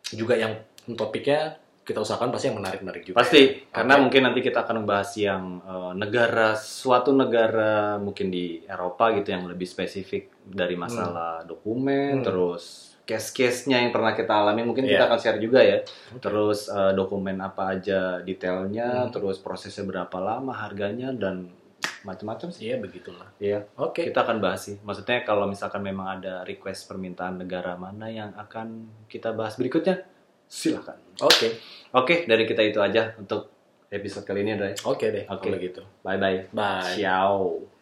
juga 0.08 0.36
yang 0.36 0.62
topiknya 0.88 1.58
kita 1.82 2.00
usahakan 2.00 2.30
pasti 2.30 2.48
yang 2.48 2.58
menarik-menarik 2.58 3.04
juga. 3.04 3.18
Pasti, 3.18 3.66
karena 3.68 3.98
mungkin 3.98 4.24
nanti 4.24 4.40
kita 4.40 4.62
akan 4.62 4.76
membahas 4.80 5.10
yang 5.16 5.44
eh, 5.60 5.92
negara, 5.96 6.54
suatu 6.54 7.12
negara 7.12 7.98
mungkin 7.98 8.30
di 8.30 8.62
Eropa 8.64 9.10
gitu 9.12 9.28
yang 9.28 9.44
lebih 9.46 9.66
spesifik 9.66 10.30
dari 10.40 10.78
masalah 10.78 11.42
dokumen, 11.44 12.22
Hmm. 12.22 12.24
terus 12.24 12.93
case-case-nya 13.04 13.84
yang 13.84 13.92
pernah 13.92 14.12
kita 14.12 14.32
alami 14.32 14.64
mungkin 14.64 14.88
kita 14.88 15.04
Iya. 15.04 15.10
akan 15.12 15.20
share 15.20 15.40
juga 15.40 15.60
ya. 15.60 15.84
Terus 16.18 16.68
eh, 16.68 16.92
dokumen 16.94 17.36
apa 17.38 17.76
aja 17.76 18.20
detailnya, 18.20 19.06
Hmm. 19.06 19.12
terus 19.12 19.38
prosesnya 19.38 19.84
berapa 19.84 20.18
lama, 20.18 20.56
harganya 20.56 21.12
dan 21.12 21.52
macam-macam 22.04 22.48
sih. 22.48 22.72
Iya 22.72 22.80
begitulah. 22.80 23.28
Iya. 23.40 23.64
Oke. 23.76 24.08
Kita 24.08 24.24
akan 24.24 24.40
bahas 24.40 24.68
sih. 24.68 24.76
Maksudnya 24.80 25.24
kalau 25.24 25.48
misalkan 25.48 25.80
memang 25.80 26.20
ada 26.20 26.44
request 26.44 26.88
permintaan 26.88 27.40
negara 27.40 27.76
mana 27.76 28.08
yang 28.08 28.32
akan 28.36 28.88
kita 29.08 29.32
bahas 29.32 29.56
berikutnya, 29.56 30.04
silakan. 30.48 31.00
Oke. 31.20 31.60
Oke, 31.92 32.24
dari 32.24 32.44
kita 32.44 32.64
itu 32.64 32.80
aja 32.80 33.16
untuk 33.16 33.52
episode 33.88 34.24
kali 34.24 34.42
ini, 34.44 34.56
Dray. 34.56 34.74
Oke 34.84 35.12
deh. 35.12 35.24
Oke. 35.28 35.48
Kalau 35.48 35.60
gitu. 35.60 35.82
Bye 36.02 36.20
bye. 36.20 36.40
Bye. 36.52 36.98
Ciao. 36.98 37.73